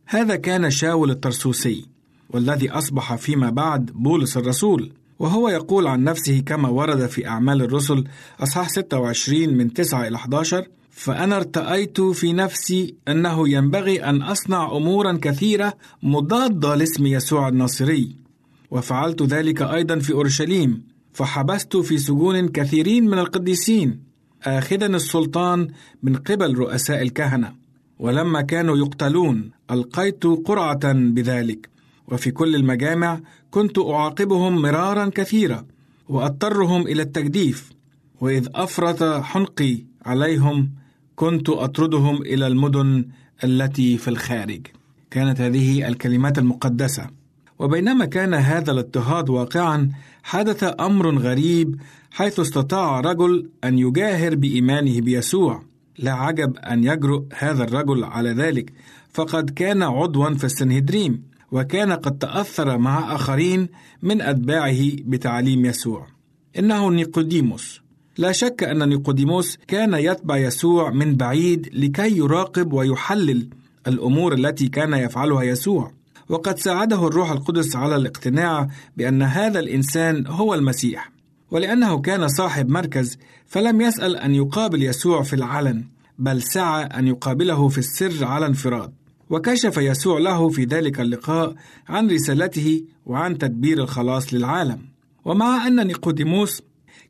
هذا 0.06 0.36
كان 0.36 0.70
شاول 0.70 1.10
الترسوسي 1.10 1.86
والذي 2.30 2.70
أصبح 2.70 3.14
فيما 3.14 3.50
بعد 3.50 3.90
بولس 3.94 4.36
الرسول. 4.36 4.92
وهو 5.18 5.48
يقول 5.48 5.86
عن 5.86 6.04
نفسه 6.04 6.42
كما 6.46 6.68
ورد 6.68 7.06
في 7.06 7.26
أعمال 7.26 7.62
الرسل 7.62 8.04
أصحاح 8.40 8.68
26 8.68 9.54
من 9.54 9.72
9 9.72 10.08
إلى 10.08 10.16
11 10.16 10.66
فأنا 10.92 11.36
ارتأيت 11.36 12.00
في 12.00 12.32
نفسي 12.32 12.94
أنه 13.08 13.48
ينبغي 13.48 14.04
أن 14.04 14.22
أصنع 14.22 14.76
أمورا 14.76 15.18
كثيرة 15.22 15.74
مضادة 16.02 16.74
لاسم 16.74 17.06
يسوع 17.06 17.48
الناصري. 17.48 18.16
وفعلت 18.70 19.22
ذلك 19.22 19.62
أيضا 19.62 19.98
في 19.98 20.12
أورشليم 20.12 20.82
فحبست 21.12 21.76
في 21.76 21.98
سجون 21.98 22.48
كثيرين 22.48 23.04
من 23.04 23.18
القديسين 23.18 24.00
آخذا 24.42 24.86
السلطان 24.86 25.68
من 26.02 26.16
قبل 26.16 26.58
رؤساء 26.58 27.02
الكهنة. 27.02 27.52
ولما 27.98 28.40
كانوا 28.40 28.76
يقتلون 28.76 29.50
ألقيت 29.70 30.26
قرعة 30.26 30.92
بذلك. 30.92 31.68
وفي 32.08 32.30
كل 32.30 32.54
المجامع 32.54 33.20
كنت 33.50 33.78
أعاقبهم 33.78 34.62
مرارا 34.62 35.10
كثيرا 35.14 35.66
وأضطرهم 36.08 36.86
إلى 36.86 37.02
التجديف. 37.02 37.72
وإذ 38.20 38.48
أفرط 38.54 39.02
حنقي 39.02 39.84
عليهم 40.06 40.81
كنت 41.16 41.48
أطردهم 41.48 42.22
إلى 42.22 42.46
المدن 42.46 43.04
التي 43.44 43.98
في 43.98 44.08
الخارج 44.08 44.66
كانت 45.10 45.40
هذه 45.40 45.88
الكلمات 45.88 46.38
المقدسة 46.38 47.06
وبينما 47.58 48.04
كان 48.04 48.34
هذا 48.34 48.72
الاضطهاد 48.72 49.30
واقعا 49.30 49.90
حدث 50.22 50.74
أمر 50.80 51.18
غريب 51.18 51.80
حيث 52.10 52.40
استطاع 52.40 53.00
رجل 53.00 53.48
أن 53.64 53.78
يجاهر 53.78 54.34
بإيمانه 54.34 55.00
بيسوع 55.00 55.62
لا 55.98 56.12
عجب 56.12 56.56
أن 56.56 56.84
يجرؤ 56.84 57.24
هذا 57.38 57.64
الرجل 57.64 58.04
على 58.04 58.30
ذلك 58.30 58.72
فقد 59.12 59.50
كان 59.50 59.82
عضوا 59.82 60.34
في 60.34 60.44
السنهدريم 60.44 61.22
وكان 61.52 61.92
قد 61.92 62.18
تأثر 62.18 62.78
مع 62.78 63.14
آخرين 63.14 63.68
من 64.02 64.22
أتباعه 64.22 64.80
بتعليم 65.04 65.64
يسوع. 65.64 66.06
إنه 66.58 66.90
نيقوديموس. 66.90 67.81
لا 68.18 68.32
شك 68.32 68.64
أن 68.64 68.88
نيقوديموس 68.88 69.58
كان 69.68 69.94
يتبع 69.94 70.36
يسوع 70.36 70.90
من 70.90 71.16
بعيد 71.16 71.70
لكي 71.72 72.16
يراقب 72.16 72.72
ويحلل 72.72 73.48
الأمور 73.86 74.34
التي 74.34 74.68
كان 74.68 74.92
يفعلها 74.92 75.42
يسوع. 75.42 75.92
وقد 76.28 76.58
ساعده 76.58 77.06
الروح 77.06 77.30
القدس 77.30 77.76
على 77.76 77.96
الاقتناع 77.96 78.68
بأن 78.96 79.22
هذا 79.22 79.58
الإنسان 79.58 80.26
هو 80.26 80.54
المسيح. 80.54 81.12
ولأنه 81.50 82.00
كان 82.00 82.28
صاحب 82.28 82.68
مركز 82.68 83.18
فلم 83.46 83.80
يسأل 83.80 84.16
أن 84.16 84.34
يقابل 84.34 84.82
يسوع 84.82 85.22
في 85.22 85.36
العلن، 85.36 85.84
بل 86.18 86.42
سعى 86.42 86.84
أن 86.84 87.06
يقابله 87.06 87.68
في 87.68 87.78
السر 87.78 88.24
على 88.24 88.46
انفراد. 88.46 88.92
وكشف 89.30 89.76
يسوع 89.76 90.18
له 90.18 90.48
في 90.48 90.64
ذلك 90.64 91.00
اللقاء 91.00 91.54
عن 91.88 92.10
رسالته 92.10 92.84
وعن 93.06 93.38
تدبير 93.38 93.78
الخلاص 93.78 94.34
للعالم 94.34 94.78
ومع 95.24 95.66
أن 95.66 95.86
نيقوديموس 95.86 96.62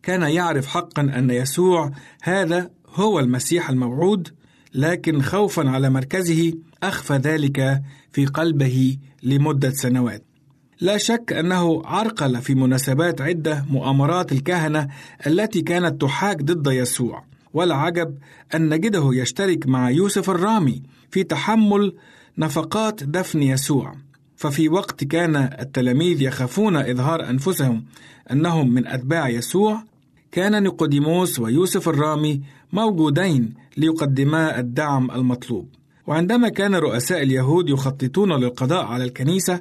كان 0.02 0.22
يعرف 0.22 0.66
حقا 0.66 1.02
أن 1.02 1.30
يسوع 1.30 1.90
هذا 2.22 2.70
هو 2.94 3.20
المسيح 3.20 3.70
الموعود 3.70 4.28
لكن 4.74 5.22
خوفا 5.22 5.70
على 5.70 5.90
مركزه 5.90 6.52
أخفى 6.82 7.14
ذلك 7.14 7.82
في 8.12 8.26
قلبه 8.26 8.98
لمدة 9.22 9.70
سنوات. 9.70 10.24
لا 10.80 10.96
شك 10.96 11.32
أنه 11.32 11.82
عرقل 11.86 12.36
في 12.42 12.54
مناسبات 12.54 13.20
عدة 13.20 13.64
مؤامرات 13.70 14.32
الكهنة 14.32 14.88
التي 15.26 15.62
كانت 15.62 16.02
تحاك 16.02 16.42
ضد 16.42 16.72
يسوع. 16.72 17.24
ولا 17.54 17.74
عجب 17.74 18.18
أن 18.54 18.68
نجده 18.68 19.10
يشترك 19.12 19.66
مع 19.66 19.90
يوسف 19.90 20.30
الرامي 20.30 20.82
في 21.10 21.24
تحمل 21.24 21.94
نفقات 22.38 23.04
دفن 23.04 23.42
يسوع. 23.42 23.94
ففي 24.36 24.68
وقت 24.68 25.04
كان 25.04 25.36
التلاميذ 25.36 26.22
يخافون 26.22 26.76
إظهار 26.76 27.30
أنفسهم 27.30 27.84
أنهم 28.30 28.74
من 28.74 28.86
أتباع 28.86 29.28
يسوع 29.28 29.84
كان 30.32 30.62
نيقوديموس 30.62 31.38
ويوسف 31.38 31.88
الرامي 31.88 32.40
موجودين 32.72 33.54
ليقدما 33.76 34.58
الدعم 34.58 35.10
المطلوب 35.10 35.68
وعندما 36.06 36.48
كان 36.48 36.74
رؤساء 36.74 37.22
اليهود 37.22 37.68
يخططون 37.68 38.32
للقضاء 38.32 38.84
على 38.84 39.04
الكنيسة 39.04 39.60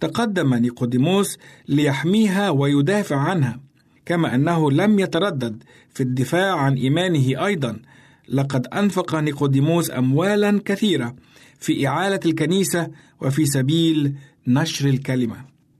تقدم 0.00 0.54
نيقوديموس 0.54 1.38
ليحميها 1.68 2.50
ويدافع 2.50 3.16
عنها 3.16 3.60
كما 4.06 4.34
أنه 4.34 4.70
لم 4.70 4.98
يتردد 4.98 5.62
في 5.94 6.02
الدفاع 6.02 6.56
عن 6.56 6.74
إيمانه 6.74 7.46
أيضا 7.46 7.82
لقد 8.28 8.66
أنفق 8.66 9.14
نيقوديموس 9.14 9.90
أموالا 9.90 10.60
كثيرة 10.64 11.14
في 11.58 11.88
إعالة 11.88 12.20
الكنيسة 12.26 12.90
وفي 13.20 13.46
سبيل 13.46 14.14
نشر 14.46 14.88
الكلمة. 14.88 15.36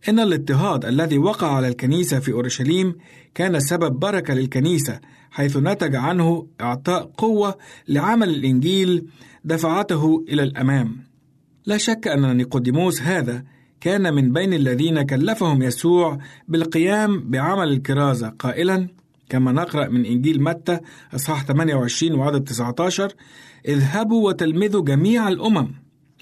إن 0.08 0.20
الاضطهاد 0.20 0.84
الذي 0.84 1.18
وقع 1.18 1.54
على 1.54 1.68
الكنيسة 1.68 2.18
في 2.18 2.32
أورشليم 2.32 2.94
كان 3.34 3.60
سبب 3.60 3.92
بركة 3.98 4.34
للكنيسة 4.34 5.00
حيث 5.30 5.56
نتج 5.56 5.96
عنه 5.96 6.46
إعطاء 6.60 7.12
قوة 7.18 7.58
لعمل 7.88 8.28
الإنجيل 8.28 9.06
دفعته 9.44 10.24
إلى 10.28 10.42
الأمام. 10.42 10.96
لا 11.66 11.76
شك 11.76 12.08
أن 12.08 12.36
نيقوديموس 12.36 13.02
هذا 13.02 13.44
كان 13.80 14.14
من 14.14 14.32
بين 14.32 14.54
الذين 14.54 15.02
كلفهم 15.02 15.62
يسوع 15.62 16.18
بالقيام 16.48 17.30
بعمل 17.30 17.68
الكرازة 17.68 18.28
قائلا 18.28 18.88
كما 19.28 19.52
نقرأ 19.52 19.88
من 19.88 20.06
إنجيل 20.06 20.42
متى 20.42 20.78
أصحاح 21.14 21.44
28 21.44 22.18
وعدد 22.18 22.44
19 22.44 23.12
اذهبوا 23.68 24.28
وتلمذوا 24.28 24.84
جميع 24.84 25.28
الأمم 25.28 25.68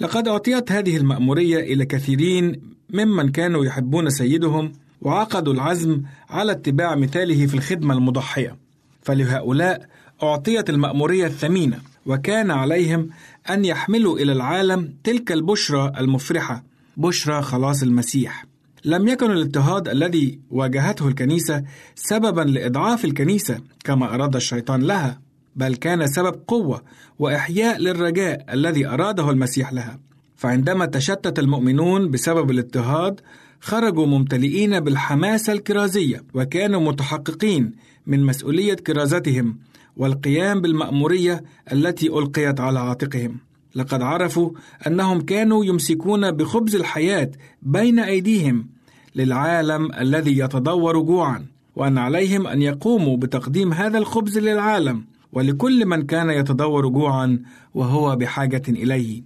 لقد 0.00 0.28
أعطيت 0.28 0.72
هذه 0.72 0.96
المأمورية 0.96 1.58
إلى 1.58 1.86
كثيرين 1.86 2.60
ممن 2.94 3.28
كانوا 3.28 3.64
يحبون 3.64 4.10
سيدهم 4.10 4.72
وعقدوا 5.02 5.52
العزم 5.52 6.02
على 6.30 6.52
اتباع 6.52 6.94
مثاله 6.94 7.46
في 7.46 7.54
الخدمة 7.54 7.94
المضحية. 7.94 8.56
فلهؤلاء 9.02 9.86
أعطيت 10.22 10.70
المأمورية 10.70 11.26
الثمينة 11.26 11.78
وكان 12.06 12.50
عليهم 12.50 13.08
أن 13.50 13.64
يحملوا 13.64 14.18
إلى 14.18 14.32
العالم 14.32 14.94
تلك 15.04 15.32
البشرى 15.32 15.92
المفرحة 15.98 16.64
بشرى 16.96 17.42
خلاص 17.42 17.82
المسيح. 17.82 18.44
لم 18.84 19.08
يكن 19.08 19.30
الاضطهاد 19.30 19.88
الذي 19.88 20.38
واجهته 20.50 21.08
الكنيسة 21.08 21.64
سببا 21.94 22.40
لإضعاف 22.40 23.04
الكنيسة 23.04 23.60
كما 23.84 24.14
أراد 24.14 24.36
الشيطان 24.36 24.82
لها 24.82 25.20
بل 25.56 25.74
كان 25.76 26.06
سبب 26.06 26.40
قوة 26.48 26.82
وإحياء 27.18 27.78
للرجاء 27.78 28.44
الذي 28.52 28.86
أراده 28.86 29.30
المسيح 29.30 29.72
لها. 29.72 29.98
فعندما 30.36 30.86
تشتت 30.86 31.38
المؤمنون 31.38 32.10
بسبب 32.10 32.50
الاضطهاد 32.50 33.20
خرجوا 33.60 34.06
ممتلئين 34.06 34.80
بالحماسة 34.80 35.52
الكرازية 35.52 36.22
وكانوا 36.34 36.80
متحققين 36.80 37.72
من 38.06 38.22
مسؤولية 38.26 38.74
كرازتهم 38.74 39.56
والقيام 39.96 40.60
بالمأمورية 40.60 41.44
التي 41.72 42.06
ألقيت 42.06 42.60
على 42.60 42.78
عاتقهم 42.80 43.36
لقد 43.74 44.02
عرفوا 44.02 44.50
أنهم 44.86 45.20
كانوا 45.20 45.64
يمسكون 45.64 46.30
بخبز 46.30 46.76
الحياة 46.76 47.30
بين 47.62 47.98
أيديهم 47.98 48.66
للعالم 49.14 49.92
الذي 49.92 50.38
يتدور 50.38 51.00
جوعا 51.00 51.46
وأن 51.76 51.98
عليهم 51.98 52.46
أن 52.46 52.62
يقوموا 52.62 53.16
بتقديم 53.16 53.72
هذا 53.72 53.98
الخبز 53.98 54.38
للعالم 54.38 55.04
ولكل 55.32 55.86
من 55.86 56.02
كان 56.06 56.30
يتدور 56.30 56.88
جوعا 56.88 57.38
وهو 57.74 58.16
بحاجة 58.16 58.62
إليه. 58.68 59.22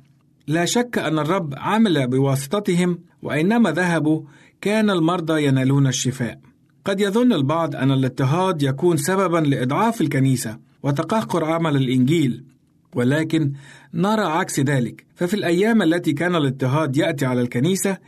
لا 0.46 0.64
شك 0.64 0.98
أن 0.98 1.18
الرب 1.18 1.54
عمل 1.56 2.06
بواسطتهم 2.06 2.98
وأينما 3.24 3.70
ذهبوا 3.70 4.22
كان 4.60 4.90
المرضى 4.90 5.44
ينالون 5.44 5.86
الشفاء. 5.86 6.40
قد 6.84 7.00
يظن 7.00 7.32
البعض 7.32 7.76
أن 7.76 7.90
الاضطهاد 7.90 8.62
يكون 8.62 8.96
سببا 8.96 9.38
لإضعاف 9.38 10.00
الكنيسة 10.00 10.58
وتقهقر 10.82 11.44
عمل 11.44 11.76
الإنجيل، 11.76 12.44
ولكن 12.94 13.52
نرى 13.94 14.22
عكس 14.22 14.60
ذلك، 14.60 15.04
ففي 15.14 15.34
الأيام 15.34 15.82
التي 15.82 16.12
كان 16.12 16.36
الاضطهاد 16.36 16.96
يأتي 16.96 17.26
على 17.26 17.40
الكنيسة 17.40 17.98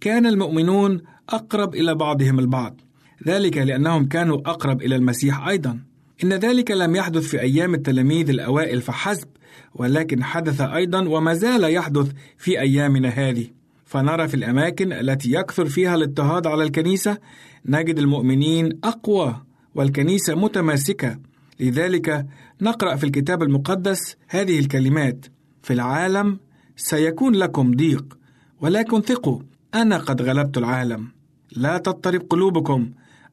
كان 0.00 0.26
المؤمنون 0.26 1.00
أقرب 1.28 1.74
إلى 1.74 1.94
بعضهم 1.94 2.38
البعض، 2.38 2.80
ذلك 3.26 3.58
لأنهم 3.58 4.08
كانوا 4.08 4.36
أقرب 4.36 4.82
إلى 4.82 4.96
المسيح 4.96 5.48
أيضا. 5.48 5.80
إن 6.24 6.32
ذلك 6.32 6.70
لم 6.70 6.96
يحدث 6.96 7.22
في 7.22 7.40
أيام 7.40 7.74
التلاميذ 7.74 8.30
الأوائل 8.30 8.82
فحسب، 8.82 9.28
ولكن 9.74 10.24
حدث 10.24 10.60
أيضا 10.60 11.08
وما 11.08 11.34
زال 11.34 11.64
يحدث 11.64 12.12
في 12.38 12.60
أيامنا 12.60 13.08
هذه. 13.08 13.55
فنرى 13.86 14.28
في 14.28 14.34
الأماكن 14.34 14.92
التي 14.92 15.32
يكثر 15.32 15.66
فيها 15.66 15.94
الاضطهاد 15.94 16.46
على 16.46 16.64
الكنيسة 16.64 17.18
نجد 17.66 17.98
المؤمنين 17.98 18.78
أقوى 18.84 19.42
والكنيسة 19.74 20.34
متماسكة. 20.34 21.18
لذلك 21.60 22.26
نقرأ 22.60 22.96
في 22.96 23.04
الكتاب 23.04 23.42
المقدس 23.42 24.16
هذه 24.28 24.58
الكلمات 24.58 25.26
في 25.62 25.72
العالم 25.72 26.38
سيكون 26.76 27.34
لكم 27.34 27.70
ضيق 27.70 28.18
ولكن 28.60 29.00
ثقوا 29.00 29.40
أنا 29.74 29.98
قد 29.98 30.22
غلبت 30.22 30.58
العالم. 30.58 31.08
لا 31.52 31.78
تضطرب 31.78 32.20
قلوبكم 32.20 32.90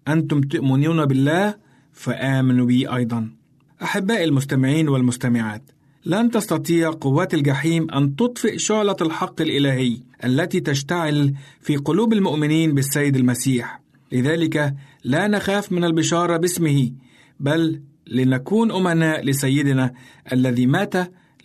أنتم 0.08 0.42
تؤمنون 0.42 1.06
بالله 1.06 1.56
فآمنوا 1.94 2.66
بي 2.66 2.88
أيضا. 2.96 3.30
أحبائي 3.84 4.24
المستمعين 4.24 4.90
والمستمعات 4.90 5.64
لن 6.06 6.32
تستطيع 6.32 6.92
قوات 7.02 7.34
الجحيم 7.34 7.92
أن 7.92 8.16
تطفئ 8.16 8.58
شعلة 8.58 8.96
الحق 9.02 9.42
الإلهي 9.42 9.98
التي 10.26 10.60
تشتعل 10.60 11.34
في 11.62 11.78
قلوب 11.78 12.14
المؤمنين 12.14 12.74
بالسيد 12.74 13.16
المسيح. 13.16 13.82
لذلك 14.12 14.76
لا 15.04 15.28
نخاف 15.28 15.72
من 15.72 15.84
البشارة 15.84 16.38
باسمه 16.38 16.92
بل 17.40 17.82
لنكون 18.08 18.72
أمناء 18.72 19.26
لسيدنا 19.26 19.94
الذي 20.34 20.66
مات 20.66 20.94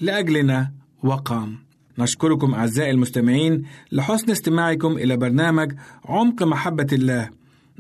لأجلنا 0.01 0.73
وقام. 1.03 1.59
نشكركم 1.99 2.55
أعزائي 2.55 2.91
المستمعين 2.91 3.63
لحسن 3.93 4.31
استماعكم 4.31 4.93
إلى 4.93 5.17
برنامج 5.17 5.73
عمق 6.05 6.43
محبة 6.43 6.87
الله. 6.93 7.31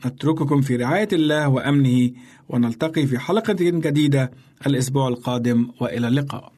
نترككم 0.06 0.60
في 0.60 0.76
رعاية 0.76 1.08
الله 1.12 1.48
وأمنه 1.48 2.10
ونلتقي 2.48 3.06
في 3.06 3.18
حلقة 3.18 3.56
جديدة 3.60 4.30
الأسبوع 4.66 5.08
القادم 5.08 5.68
وإلى 5.80 6.08
اللقاء. 6.08 6.57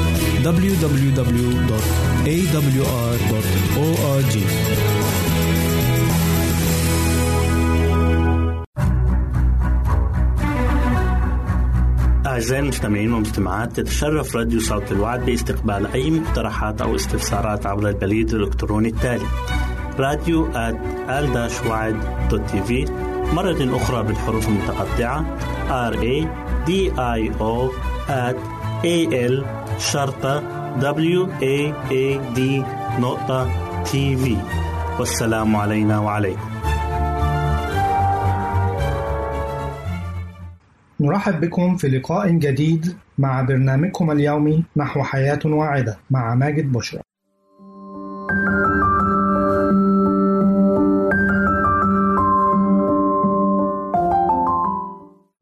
www.awr.org 0.43 1.91
أعزائي 12.25 12.61
المستمعين 12.61 13.13
والمستمعات 13.13 13.75
تتشرف 13.79 14.35
راديو 14.35 14.59
صوت 14.59 14.91
الوعد 14.91 15.25
باستقبال 15.25 15.87
أي 15.87 16.11
مقترحات 16.11 16.81
أو 16.81 16.95
استفسارات 16.95 17.65
عبر 17.65 17.89
البريد 17.89 18.33
الإلكتروني 18.33 18.89
التالي 18.89 19.25
راديو 19.99 20.47
في 22.63 22.85
مرة 23.33 23.75
أخرى 23.77 24.03
بالحروف 24.03 24.47
المتقطعة 24.47 25.37
R 25.91 25.95
A 25.95 26.27
D 26.67 26.71
I 26.97 27.41
O 27.41 27.71
A 28.81 29.05
L 29.13 29.45
شرطة 29.77 30.41
W 30.79 31.27
A 31.41 31.73
A 31.91 32.35
D 32.35 32.39
نقطة 32.99 33.49
تي 33.83 34.17
في 34.17 34.37
والسلام 34.99 35.55
علينا 35.55 35.99
وعليكم. 35.99 36.49
نرحب 40.99 41.41
بكم 41.41 41.77
في 41.77 41.87
لقاء 41.87 42.29
جديد 42.29 42.97
مع 43.17 43.41
برنامجكم 43.41 44.11
اليومي 44.11 44.63
نحو 44.77 45.03
حياة 45.03 45.39
واعدة 45.45 45.97
مع 46.09 46.35
ماجد 46.35 46.71
بشرى. 46.71 47.01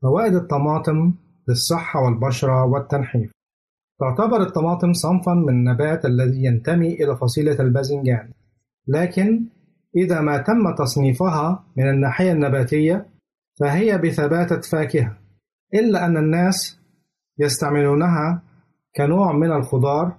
فوائد 0.02 0.36
الطماطم 0.36 1.14
للصحة 1.50 2.04
والبشرة 2.04 2.66
والتنحيف. 2.66 3.32
تعتبر 4.00 4.42
الطماطم 4.42 4.94
صنفا 4.94 5.34
من 5.34 5.50
النبات 5.50 6.06
الذي 6.06 6.44
ينتمي 6.46 6.94
إلى 6.94 7.16
فصيلة 7.16 7.60
الباذنجان. 7.60 8.30
لكن 8.88 9.46
إذا 9.96 10.22
ما 10.22 10.38
تم 10.38 10.76
تصنيفها 10.78 11.64
من 11.78 11.90
الناحية 11.90 12.32
النباتية 12.32 13.06
فهي 13.60 13.98
بثباتة 13.98 14.62
فاكهة 14.62 15.18
إلا 15.74 16.06
أن 16.06 16.18
الناس 16.18 16.80
يستعملونها 17.40 18.42
كنوع 18.96 19.32
من 19.32 19.52
الخضار 19.52 20.18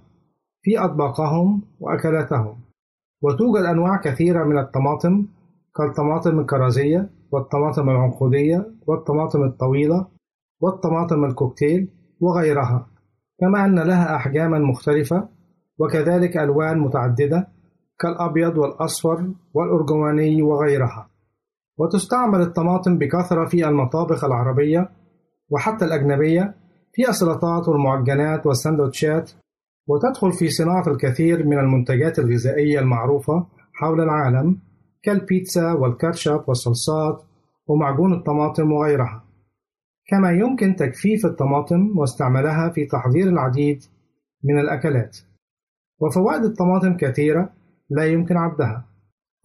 في 0.61 0.79
أطباقهم 0.79 1.61
وأكلاتهم. 1.79 2.59
وتوجد 3.21 3.65
أنواع 3.65 4.01
كثيرة 4.03 4.43
من 4.43 4.57
الطماطم 4.57 5.25
كالطماطم 5.75 6.39
الكرزية 6.39 7.09
والطماطم 7.31 7.89
العنقودية 7.89 8.71
والطماطم 8.87 9.43
الطويلة 9.43 10.07
والطماطم 10.61 11.25
الكوكتيل 11.25 11.87
وغيرها 12.19 12.87
كما 13.39 13.65
أن 13.65 13.79
لها 13.79 14.15
أحجاما 14.15 14.59
مختلفة 14.59 15.29
وكذلك 15.79 16.37
ألوان 16.37 16.79
متعددة 16.79 17.47
كالأبيض 17.99 18.57
والأصفر 18.57 19.31
والأرجواني 19.53 20.41
وغيرها. 20.41 21.07
وتستعمل 21.77 22.41
الطماطم 22.41 22.97
بكثرة 22.97 23.45
في 23.45 23.67
المطابخ 23.67 24.23
العربية 24.23 24.89
وحتى 25.49 25.85
الأجنبية 25.85 26.55
في 26.93 27.09
السلطات 27.09 27.67
والمعجنات 27.67 28.45
والسندوتشات 28.45 29.31
وتدخل 29.87 30.31
في 30.31 30.49
صناعة 30.49 30.87
الكثير 30.87 31.47
من 31.47 31.59
المنتجات 31.59 32.19
الغذائية 32.19 32.79
المعروفة 32.79 33.45
حول 33.73 34.01
العالم 34.01 34.57
كالبيتزا 35.03 35.73
والكاتشب 35.73 36.43
والصلصات 36.47 37.23
ومعجون 37.67 38.13
الطماطم 38.13 38.71
وغيرها. 38.71 39.23
كما 40.07 40.31
يمكن 40.31 40.75
تجفيف 40.75 41.25
الطماطم 41.25 41.97
واستعمالها 41.97 42.69
في 42.69 42.85
تحضير 42.85 43.27
العديد 43.29 43.83
من 44.43 44.59
الأكلات. 44.59 45.17
وفوائد 45.99 46.43
الطماطم 46.43 46.97
كثيرة 46.97 47.53
لا 47.89 48.05
يمكن 48.05 48.37
عدها 48.37 48.85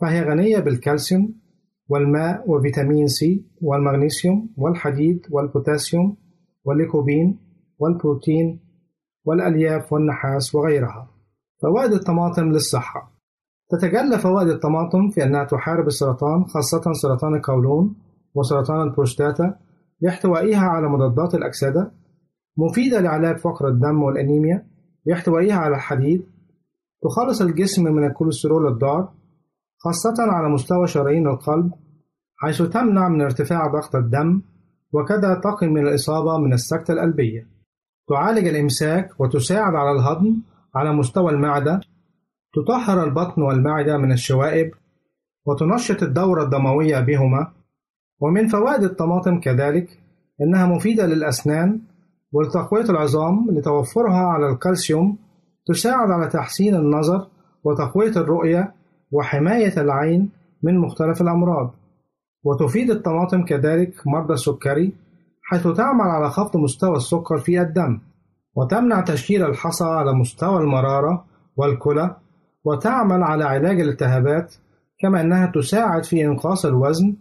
فهي 0.00 0.22
غنية 0.22 0.58
بالكالسيوم 0.58 1.34
والماء 1.88 2.50
وفيتامين 2.50 3.06
سي 3.06 3.44
والمغنيسيوم 3.62 4.54
والحديد 4.56 5.26
والبوتاسيوم 5.30 6.16
والليكوبين 6.64 7.38
والبروتين 7.78 8.60
والألياف 9.24 9.92
والنحاس 9.92 10.54
وغيرها. 10.54 11.10
فوائد 11.62 11.92
الطماطم 11.92 12.52
للصحة. 12.52 13.12
تتجلى 13.70 14.18
فوائد 14.18 14.48
الطماطم 14.48 15.10
في 15.10 15.24
أنها 15.24 15.44
تحارب 15.44 15.86
السرطان 15.86 16.44
خاصة 16.44 16.92
سرطان 16.92 17.34
القولون 17.34 17.94
وسرطان 18.34 18.82
البروستاتا 18.82 19.56
لاحتوائها 20.00 20.66
على 20.66 20.88
مضادات 20.88 21.34
الأكسدة 21.34 21.92
مفيدة 22.56 23.00
لعلاج 23.00 23.36
فقر 23.36 23.68
الدم 23.68 24.02
والأنيميا 24.02 24.66
لاحتوائها 25.06 25.56
على 25.56 25.76
الحديد 25.76 26.26
تخلص 27.02 27.40
الجسم 27.42 27.84
من 27.84 28.04
الكوليسترول 28.04 28.66
الضار 28.66 29.12
خاصة 29.78 30.14
على 30.18 30.48
مستوى 30.48 30.86
شرايين 30.86 31.26
القلب 31.26 31.72
حيث 32.36 32.62
تمنع 32.62 33.08
من 33.08 33.20
ارتفاع 33.20 33.66
ضغط 33.66 33.96
الدم 33.96 34.42
وكذا 34.92 35.40
تقي 35.44 35.68
من 35.68 35.86
الإصابة 35.86 36.38
من 36.38 36.52
السكتة 36.52 36.92
القلبية. 36.92 37.48
تعالج 38.08 38.48
الإمساك 38.48 39.20
وتساعد 39.20 39.74
على 39.74 39.92
الهضم 39.92 40.42
على 40.74 40.92
مستوى 40.92 41.32
المعدة 41.32 41.80
تطهر 42.54 43.04
البطن 43.04 43.42
والمعدة 43.42 43.98
من 43.98 44.12
الشوائب 44.12 44.70
وتنشط 45.46 46.02
الدورة 46.02 46.42
الدموية 46.42 47.00
بهما 47.00 47.52
ومن 48.20 48.48
فوائد 48.48 48.82
الطماطم 48.82 49.40
كذلك 49.40 49.88
إنها 50.42 50.66
مفيدة 50.66 51.06
للأسنان 51.06 51.80
ولتقوية 52.32 52.84
العظام 52.84 53.46
لتوفرها 53.50 54.26
على 54.26 54.48
الكالسيوم 54.52 55.18
تساعد 55.66 56.10
على 56.10 56.28
تحسين 56.28 56.74
النظر 56.74 57.26
وتقوية 57.64 58.10
الرؤية 58.16 58.72
وحماية 59.10 59.80
العين 59.80 60.30
من 60.62 60.78
مختلف 60.78 61.22
الأمراض. 61.22 61.74
وتفيد 62.44 62.90
الطماطم 62.90 63.44
كذلك 63.44 64.06
مرضى 64.06 64.34
السكري 64.34 64.92
حيث 65.42 65.68
تعمل 65.68 66.00
على 66.00 66.30
خفض 66.30 66.56
مستوى 66.56 66.96
السكر 66.96 67.38
في 67.38 67.60
الدم 67.60 68.00
وتمنع 68.54 69.00
تشكيل 69.00 69.44
الحصى 69.44 69.84
على 69.84 70.12
مستوى 70.12 70.60
المرارة 70.60 71.24
والكلى 71.56 72.16
وتعمل 72.64 73.22
على 73.22 73.44
علاج 73.44 73.80
الالتهابات 73.80 74.54
كما 75.00 75.20
أنها 75.20 75.52
تساعد 75.54 76.04
في 76.04 76.24
إنقاص 76.24 76.66
الوزن 76.66 77.16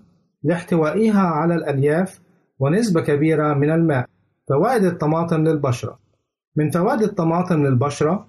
لاحتوائها 0.46 1.22
على 1.22 1.56
الألياف 1.56 2.22
ونسبة 2.60 3.02
كبيرة 3.02 3.54
من 3.54 3.72
الماء. 3.72 4.06
فوائد 4.50 4.84
الطماطم 4.84 5.44
للبشرة. 5.44 6.00
من 6.56 6.72
فوائد 6.72 7.02
الطماطم 7.02 7.66
للبشرة 7.66 8.26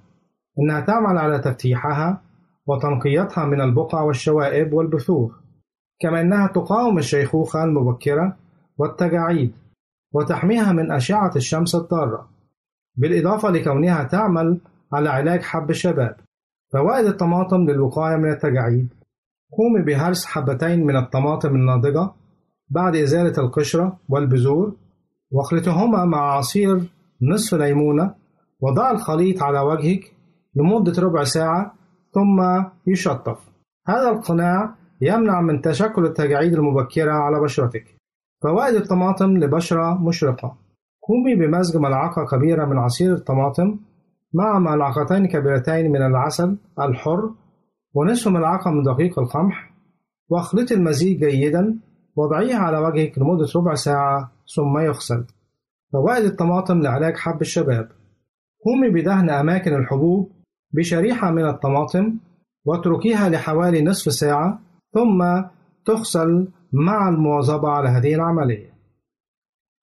أنها 0.58 0.80
تعمل 0.80 1.18
على 1.18 1.38
تفتيحها 1.38 2.22
وتنقيتها 2.66 3.44
من 3.44 3.60
البقع 3.60 4.00
والشوائب 4.02 4.72
والبثور 4.72 5.34
كما 6.00 6.20
أنها 6.20 6.46
تقاوم 6.46 6.98
الشيخوخة 6.98 7.64
المبكرة 7.64 8.36
والتجاعيد 8.78 9.52
وتحميها 10.12 10.72
من 10.72 10.92
أشعة 10.92 11.32
الشمس 11.36 11.74
الضارة. 11.74 12.28
بالإضافة 12.96 13.50
لكونها 13.50 14.02
تعمل 14.02 14.60
على 14.92 15.08
علاج 15.08 15.42
حب 15.42 15.70
الشباب. 15.70 16.16
فوائد 16.72 17.06
الطماطم 17.06 17.70
للوقاية 17.70 18.16
من 18.16 18.30
التجاعيد 18.30 18.88
قومي 19.52 19.82
بهرس 19.82 20.26
حبتين 20.26 20.86
من 20.86 20.96
الطماطم 20.96 21.54
الناضجة 21.54 22.10
بعد 22.70 22.96
إزالة 22.96 23.38
القشرة 23.38 23.98
والبذور 24.08 24.76
واخلطهما 25.30 26.04
مع 26.04 26.32
عصير 26.32 26.82
نصف 27.22 27.54
ليمونة 27.54 28.14
وضع 28.60 28.90
الخليط 28.90 29.42
على 29.42 29.60
وجهك 29.60 30.12
لمدة 30.54 31.02
ربع 31.02 31.24
ساعة 31.24 31.74
ثم 32.14 32.64
يشطف. 32.86 33.38
هذا 33.86 34.08
القناع 34.08 34.74
يمنع 35.00 35.40
من 35.40 35.60
تشكل 35.60 36.04
التجاعيد 36.04 36.54
المبكرة 36.54 37.12
على 37.12 37.40
بشرتك. 37.40 37.84
فوائد 38.42 38.74
الطماطم 38.74 39.36
لبشرة 39.36 40.04
مشرقة. 40.04 40.56
قومي 41.02 41.34
بمزج 41.34 41.76
ملعقة 41.76 42.26
كبيرة 42.26 42.64
من 42.64 42.78
عصير 42.78 43.14
الطماطم 43.14 43.78
مع 44.34 44.58
ملعقتين 44.58 45.26
كبيرتين 45.26 45.92
من 45.92 46.02
العسل 46.02 46.56
الحر 46.80 47.30
ونصف 47.96 48.28
ملعقة 48.28 48.70
من 48.70 48.82
دقيق 48.82 49.18
القمح 49.18 49.72
واخلطي 50.28 50.74
المزيج 50.74 51.24
جيدا 51.24 51.78
واضعيه 52.16 52.54
على 52.54 52.78
وجهك 52.78 53.18
لمدة 53.18 53.46
ربع 53.56 53.74
ساعة 53.74 54.32
ثم 54.56 54.78
يغسل. 54.78 55.24
فوائد 55.92 56.24
الطماطم 56.24 56.80
لعلاج 56.80 57.16
حب 57.16 57.40
الشباب. 57.40 57.88
قومي 58.64 58.90
بدهن 58.90 59.30
أماكن 59.30 59.74
الحبوب 59.74 60.32
بشريحة 60.72 61.30
من 61.30 61.48
الطماطم 61.48 62.18
واتركيها 62.64 63.28
لحوالي 63.28 63.82
نصف 63.82 64.12
ساعة 64.12 64.58
ثم 64.94 65.42
تغسل 65.84 66.48
مع 66.72 67.08
المواظبة 67.08 67.68
على 67.68 67.88
هذه 67.88 68.14
العملية. 68.14 68.72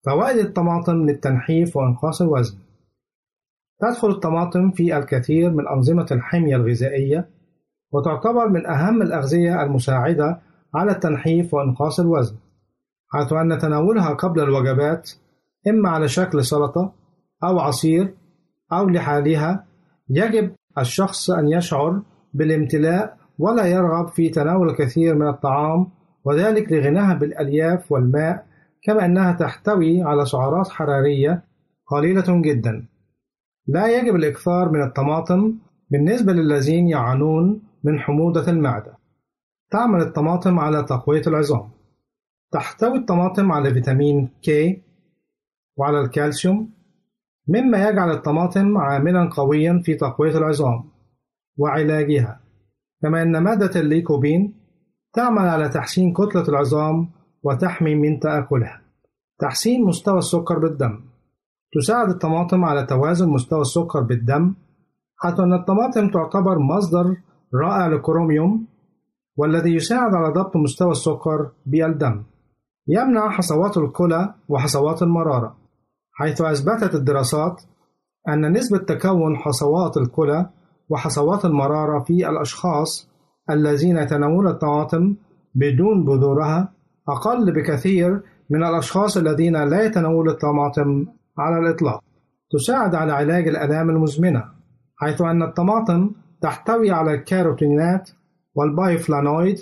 فوائد 0.06 0.38
الطماطم 0.38 1.06
للتنحيف 1.06 1.78
وإنقاص 1.78 2.22
الوزن. 2.22 2.58
تدخل 3.82 4.10
الطماطم 4.10 4.72
في 4.72 4.98
الكثير 4.98 5.52
من 5.52 5.68
أنظمة 5.68 6.08
الحمية 6.12 6.56
الغذائية 6.56 7.28
وتعتبر 7.92 8.50
من 8.50 8.66
أهم 8.66 9.02
الأغذية 9.02 9.64
المساعدة 9.64 10.40
على 10.76 10.92
التنحيف 10.92 11.54
وإنقاص 11.54 12.00
الوزن 12.00 12.36
حيث 13.14 13.34
أن 13.34 13.58
تناولها 13.58 14.14
قبل 14.14 14.40
الوجبات 14.44 15.12
إما 15.68 15.90
على 15.90 16.08
شكل 16.08 16.44
سلطة 16.44 16.94
أو 17.44 17.60
عصير 17.60 18.14
أو 18.74 18.90
لحالها 18.90 19.66
يجب 20.10 20.52
الشخص 20.78 21.30
أن 21.30 21.50
يشعر 21.50 22.02
بالامتلاء 22.34 23.18
ولا 23.40 23.66
يرغب 23.66 24.08
في 24.08 24.30
تناول 24.30 24.70
الكثير 24.70 25.16
من 25.16 25.28
الطعام 25.28 25.88
وذلك 26.26 26.72
لغناها 26.72 27.14
بالألياف 27.14 27.92
والماء 27.92 28.46
كما 28.84 29.06
أنها 29.06 29.32
تحتوي 29.32 30.04
على 30.04 30.26
سعرات 30.26 30.70
حرارية 30.70 31.44
قليلة 31.88 32.42
جدا. 32.42 32.86
لا 33.68 34.00
يجب 34.00 34.16
الإكثار 34.16 34.72
من 34.72 34.84
الطماطم 34.84 35.56
بالنسبة 35.92 36.34
للذين 36.34 36.88
يعانون 36.88 37.62
من 37.84 38.00
حموضة 38.00 38.52
المعدة. 38.52 38.98
تعمل 39.72 40.02
الطماطم 40.02 40.60
على 40.60 40.84
تقوية 40.84 41.22
العظام. 41.28 41.70
تحتوي 42.52 42.98
الطماطم 42.98 43.52
على 43.52 43.74
فيتامين 43.74 44.30
K 44.48 44.50
وعلى 45.78 46.02
الكالسيوم 46.02 46.74
مما 47.48 47.90
يجعل 47.90 48.12
الطماطم 48.12 48.78
عاملا 48.78 49.30
قويا 49.30 49.82
في 49.86 49.96
تقوية 49.96 50.38
العظام 50.38 50.84
وعلاجها. 51.58 52.42
كما 53.02 53.22
أن 53.22 53.38
مادة 53.38 53.80
الليكوبين 53.80 54.62
تعمل 55.14 55.48
على 55.48 55.70
تحسين 55.70 56.14
كتلة 56.14 56.50
العظام 56.50 57.10
وتحمي 57.44 57.96
من 57.96 58.20
تآكلها. 58.20 58.82
تحسين 59.40 59.86
مستوى 59.86 60.18
السكر 60.18 60.60
بالدم. 60.60 61.04
تساعد 61.74 62.10
الطماطم 62.10 62.66
على 62.66 62.86
توازن 62.86 63.30
مستوى 63.30 63.62
السكر 63.62 64.02
بالدم 64.02 64.56
حتى 65.18 65.44
أن 65.44 65.54
الطماطم 65.54 66.10
تعتبر 66.10 66.60
مصدر 66.60 67.18
رائع 67.56 67.88
للكروميوم 67.88 68.68
والذي 69.38 69.76
يساعد 69.76 70.16
على 70.16 70.34
ضبط 70.34 70.58
مستوى 70.58 70.92
السكر 70.92 71.52
بالدم 71.66 72.24
يمنع 72.88 73.30
حصوات 73.30 73.78
الكلى 73.78 74.34
وحصوات 74.50 75.02
المرارة 75.02 75.58
حيث 76.14 76.42
أثبتت 76.42 76.96
الدراسات 76.96 77.62
أن 78.30 78.52
نسبة 78.52 78.78
تكون 78.78 79.38
حصوات 79.38 79.98
الكلى 79.98 80.50
وحصوات 80.90 81.46
المرارة 81.46 82.04
في 82.04 82.30
الأشخاص 82.30 83.10
الذين 83.50 83.98
يتناولون 83.98 84.48
الطماطم 84.48 85.16
بدون 85.56 86.06
بذورها 86.06 86.74
أقل 87.10 87.54
بكثير 87.54 88.22
من 88.50 88.64
الأشخاص 88.64 89.18
الذين 89.18 89.64
لا 89.70 89.84
يتناولون 89.86 90.30
الطماطم 90.30 91.06
على 91.38 91.60
الإطلاق. 91.60 92.04
تساعد 92.52 92.96
على 92.96 93.12
علاج 93.12 93.48
الآلام 93.48 93.90
المزمنة، 93.90 94.44
حيث 94.98 95.22
أن 95.22 95.44
الطماطم 95.44 96.12
تحتوي 96.42 96.92
على 96.92 97.14
الكاروتينات 97.14 98.10
والبايفلانويد 98.56 99.60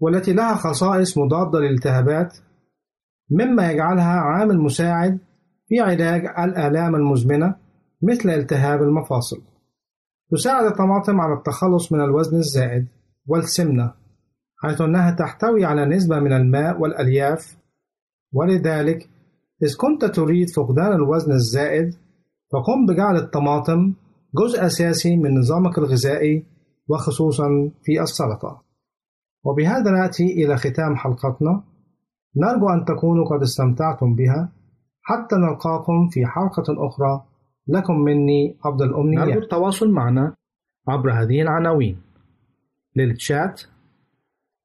والتي 0.00 0.32
لها 0.32 0.54
خصائص 0.54 1.18
مضادة 1.18 1.58
للالتهابات 1.58 2.38
مما 3.30 3.70
يجعلها 3.70 4.20
عامل 4.20 4.58
مساعد 4.58 5.18
في 5.68 5.80
علاج 5.80 6.26
الآلام 6.38 6.94
المزمنة 6.94 7.56
مثل 8.02 8.30
التهاب 8.30 8.82
المفاصل. 8.82 9.42
تساعد 10.30 10.64
الطماطم 10.64 11.20
على 11.20 11.34
التخلص 11.34 11.92
من 11.92 12.00
الوزن 12.00 12.36
الزائد 12.36 12.86
والسمنة 13.26 13.92
حيث 14.62 14.80
أنها 14.80 15.10
تحتوي 15.10 15.64
على 15.64 15.84
نسبة 15.84 16.20
من 16.20 16.32
الماء 16.32 16.80
والألياف 16.80 17.56
ولذلك 18.32 19.08
إذ 19.62 19.76
كنت 19.76 20.04
تريد 20.04 20.50
فقدان 20.50 20.92
الوزن 20.92 21.32
الزائد 21.32 21.94
فقم 22.52 22.86
بجعل 22.88 23.16
الطماطم 23.16 23.94
جزء 24.34 24.66
أساسي 24.66 25.16
من 25.16 25.38
نظامك 25.38 25.78
الغذائي 25.78 26.44
وخصوصا 26.88 27.70
في 27.82 28.02
السلطة. 28.02 28.62
وبهذا 29.44 29.90
نأتي 29.90 30.24
إلى 30.24 30.56
ختام 30.56 30.96
حلقتنا. 30.96 31.62
نرجو 32.36 32.68
أن 32.68 32.84
تكونوا 32.84 33.24
قد 33.24 33.42
استمتعتم 33.42 34.14
بها. 34.14 34.52
حتى 35.02 35.36
نلقاكم 35.36 36.08
في 36.08 36.26
حلقة 36.26 36.86
أخرى. 36.86 37.24
لكم 37.68 38.00
مني 38.00 38.56
أفضل 38.64 38.88
الأمنيات 38.88 39.28
نرجو 39.28 39.40
التواصل 39.40 39.90
معنا 39.90 40.34
عبر 40.88 41.12
هذه 41.12 41.42
العناوين. 41.42 41.96
للتشات 42.96 43.62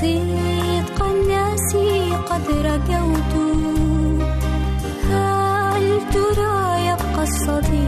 صدق 0.00 0.98
الناس 1.02 1.70
قد 2.30 2.46
رجوت. 2.50 3.32
هل 5.10 5.84
ترى 6.12 6.56
يبقى 6.88 7.22
الصديق 7.22 7.87